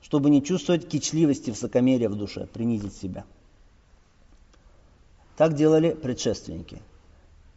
Чтобы 0.01 0.29
не 0.29 0.43
чувствовать 0.43 0.87
кичливости, 0.87 1.49
высокомерия 1.49 2.09
в 2.09 2.15
душе, 2.15 2.45
принизить 2.45 2.93
себя. 2.95 3.25
Так 5.37 5.55
делали 5.55 5.93
предшественники. 5.93 6.81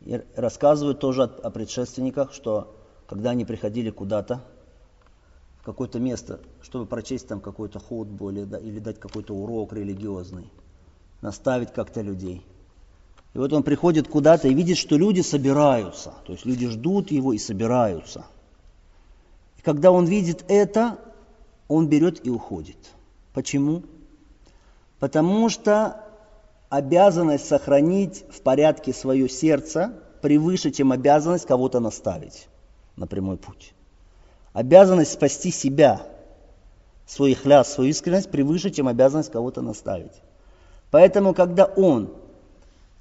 И 0.01 0.23
рассказывают 0.35 1.01
тоже 1.01 1.25
о 1.25 1.51
предшественниках, 1.51 2.33
что 2.33 2.75
когда 3.07 3.31
они 3.31 3.45
приходили 3.45 3.91
куда-то, 3.91 4.43
в 5.61 5.65
какое-то 5.65 5.99
место, 5.99 6.41
чтобы 6.63 6.87
прочесть 6.87 7.29
там 7.29 7.41
какой-то 7.41 7.79
худбу 7.79 8.31
или, 8.31 8.41
или 8.61 8.79
дать 8.79 8.99
какой-то 8.99 9.35
урок 9.35 9.73
религиозный, 9.73 10.51
наставить 11.21 11.73
как-то 11.73 12.01
людей– 12.01 12.47
и 13.35 13.39
вот 13.39 13.53
он 13.53 13.63
приходит 13.63 14.09
куда-то 14.09 14.49
и 14.49 14.55
видит, 14.55 14.79
что 14.79 14.97
люди 14.97 15.21
собираются. 15.21 16.15
То 16.27 16.33
есть 16.33 16.47
люди 16.47 16.67
ждут 16.69 17.11
его 17.11 17.33
и 17.33 17.39
собираются. 17.39 18.25
И 19.59 19.63
когда 19.63 19.93
он 19.93 20.07
видит 20.07 20.45
это, 20.49 20.99
он 21.69 21.89
берет 21.89 22.27
и 22.27 22.31
уходит. 22.31 22.79
Почему? 23.35 23.83
Потому 24.99 25.49
что 25.49 26.05
обязанность 26.71 27.47
сохранить 27.47 28.25
в 28.31 28.41
порядке 28.41 28.93
свое 28.93 29.29
сердце 29.29 29.93
превыше, 30.23 30.71
чем 30.71 30.93
обязанность 30.93 31.47
кого-то 31.47 31.81
наставить 31.81 32.49
на 32.97 33.07
прямой 33.07 33.37
путь. 33.37 33.75
Обязанность 34.53 35.13
спасти 35.13 35.51
себя, 35.51 36.03
свой 37.07 37.35
хляс, 37.35 37.73
свою 37.73 37.91
искренность 37.91 38.31
превыше, 38.31 38.71
чем 38.71 38.89
обязанность 38.89 39.31
кого-то 39.31 39.63
наставить. 39.63 40.23
Поэтому, 40.91 41.35
когда 41.35 41.67
он 41.67 42.11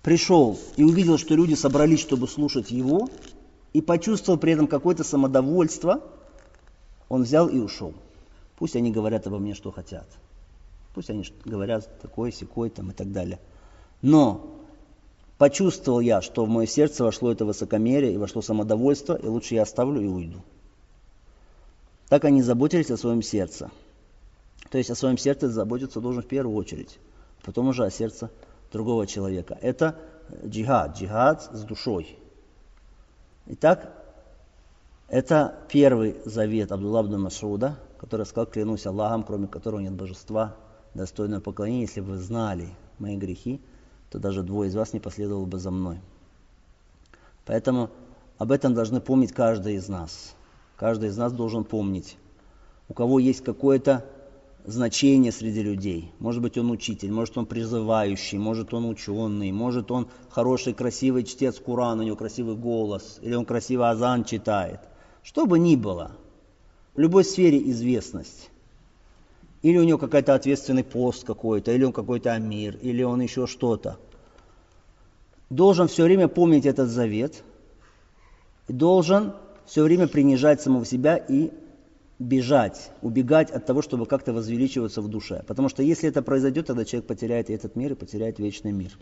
пришел 0.08 0.58
и 0.78 0.86
увидел, 0.86 1.18
что 1.18 1.36
люди 1.36 1.54
собрались, 1.54 2.00
чтобы 2.00 2.30
слушать 2.30 2.72
его, 2.72 3.10
и 3.74 3.82
почувствовал 3.82 4.40
при 4.40 4.54
этом 4.54 4.66
какое-то 4.66 5.04
самодовольство, 5.04 6.02
он 7.10 7.24
взял 7.24 7.50
и 7.50 7.60
ушел. 7.60 7.94
Пусть 8.58 8.78
они 8.78 8.90
говорят 8.90 9.28
обо 9.28 9.38
мне, 9.38 9.54
что 9.54 9.70
хотят. 9.70 10.08
Пусть 10.96 11.10
они 11.10 11.26
говорят 11.44 12.00
такой, 12.00 12.32
секой 12.32 12.70
там 12.70 12.92
и 12.92 12.94
так 12.94 13.12
далее. 13.12 13.38
Но 14.02 14.50
почувствовал 15.38 16.00
я, 16.00 16.22
что 16.22 16.46
в 16.46 16.48
мое 16.48 16.68
сердце 16.68 17.04
вошло 17.04 17.30
это 17.30 17.44
высокомерие 17.44 18.14
и 18.14 18.18
вошло 18.18 18.42
самодовольство, 18.42 19.14
и 19.14 19.28
лучше 19.28 19.56
я 19.56 19.64
оставлю 19.64 20.00
и 20.00 20.08
уйду. 20.08 20.42
Так 22.08 22.24
они 22.24 22.42
заботились 22.42 22.92
о 22.92 22.96
своем 22.96 23.22
сердце. 23.22 23.72
То 24.72 24.78
есть 24.78 24.90
о 24.90 24.96
своем 24.96 25.18
сердце 25.18 25.50
заботиться 25.50 26.00
должен 26.00 26.24
в 26.24 26.28
первую 26.28 26.56
очередь, 26.56 26.98
потом 27.44 27.68
уже 27.68 27.84
о 27.84 27.92
сердце 27.92 28.32
другого 28.72 29.08
человека. 29.08 29.58
Это 29.62 29.96
джихад, 30.46 30.98
джихад 30.98 31.44
с 31.44 31.62
душой. 31.64 32.18
Итак, 33.48 33.94
это 35.08 35.56
первый 35.70 36.18
завет 36.26 36.72
Абдулла 36.72 37.02
ибн 37.02 37.22
Масуда, 37.22 37.78
который 37.98 38.26
сказал, 38.26 38.46
клянусь 38.46 38.86
Аллахом, 38.86 39.24
кроме 39.24 39.48
которого 39.48 39.80
нет 39.80 39.94
божества, 39.94 40.56
достойного 40.94 41.42
поклонения. 41.42 41.82
Если 41.82 42.02
бы 42.02 42.12
вы 42.12 42.18
знали 42.18 42.68
мои 43.00 43.16
грехи, 43.16 43.62
то 44.10 44.20
даже 44.20 44.44
двое 44.44 44.70
из 44.70 44.76
вас 44.76 44.94
не 44.94 45.00
последовало 45.00 45.46
бы 45.46 45.60
за 45.60 45.72
мной. 45.72 46.00
Поэтому 47.46 47.90
об 48.38 48.52
этом 48.52 48.74
должны 48.74 49.00
помнить 49.00 49.32
каждый 49.32 49.76
из 49.76 49.88
нас. 49.88 50.36
Каждый 50.76 51.10
из 51.10 51.18
нас 51.18 51.32
должен 51.32 51.64
помнить. 51.64 52.18
У 52.90 52.94
кого 52.94 53.20
есть 53.20 53.44
какое-то 53.44 54.06
значение 54.68 55.32
среди 55.32 55.64
людей. 55.64 56.12
Может 56.20 56.42
быть, 56.42 56.58
он 56.58 56.70
учитель, 56.70 57.10
может, 57.12 57.38
он 57.38 57.46
призывающий, 57.46 58.38
может, 58.38 58.74
он 58.74 58.86
ученый, 58.86 59.52
может, 59.52 59.92
он 59.92 60.10
хороший, 60.30 60.74
красивый 60.74 61.24
чтец 61.24 61.58
Курана, 61.58 62.04
у 62.04 62.06
него 62.06 62.18
красивый 62.18 62.56
голос, 62.56 63.20
или 63.22 63.34
он 63.34 63.46
красивый 63.46 63.90
азан 63.90 64.26
читает. 64.26 64.82
Что 65.24 65.46
бы 65.46 65.58
ни 65.58 65.78
было, 65.78 66.12
в 66.94 67.00
любой 67.00 67.24
сфере 67.24 67.58
известность. 67.72 68.50
или 69.64 69.78
у 69.78 69.84
него 69.84 69.98
какой-то 69.98 70.36
ответственный 70.36 70.84
пост 70.84 71.26
какой-то, 71.26 71.72
или 71.72 71.84
он 71.84 71.92
какой-то 71.92 72.34
амир, 72.34 72.78
или 72.82 73.04
он 73.04 73.22
еще 73.22 73.48
что-то. 73.48 73.98
Должен 75.50 75.88
все 75.88 76.04
время 76.04 76.28
помнить 76.28 76.66
этот 76.66 76.90
завет, 76.90 77.44
должен 78.68 79.34
все 79.66 79.84
время 79.84 80.08
принижать 80.08 80.62
самого 80.62 80.86
себя 80.86 81.18
и 81.18 81.52
бежать, 82.20 82.92
убегать 83.02 83.52
от 83.52 83.66
того, 83.66 83.82
чтобы 83.82 84.06
как-то 84.06 84.34
возвеличиваться 84.34 85.02
в 85.02 85.08
душе. 85.08 85.44
Потому 85.48 85.70
что 85.70 85.84
если 85.84 86.10
это 86.10 86.22
произойдет, 86.22 86.68
тогда 86.68 86.86
человек 86.86 87.08
потеряет 87.08 87.50
и 87.50 87.54
этот 87.54 87.76
мир, 87.76 87.92
и 87.92 87.96
потеряет 87.96 88.40
вечный 88.40 88.72
мир. 88.72 88.98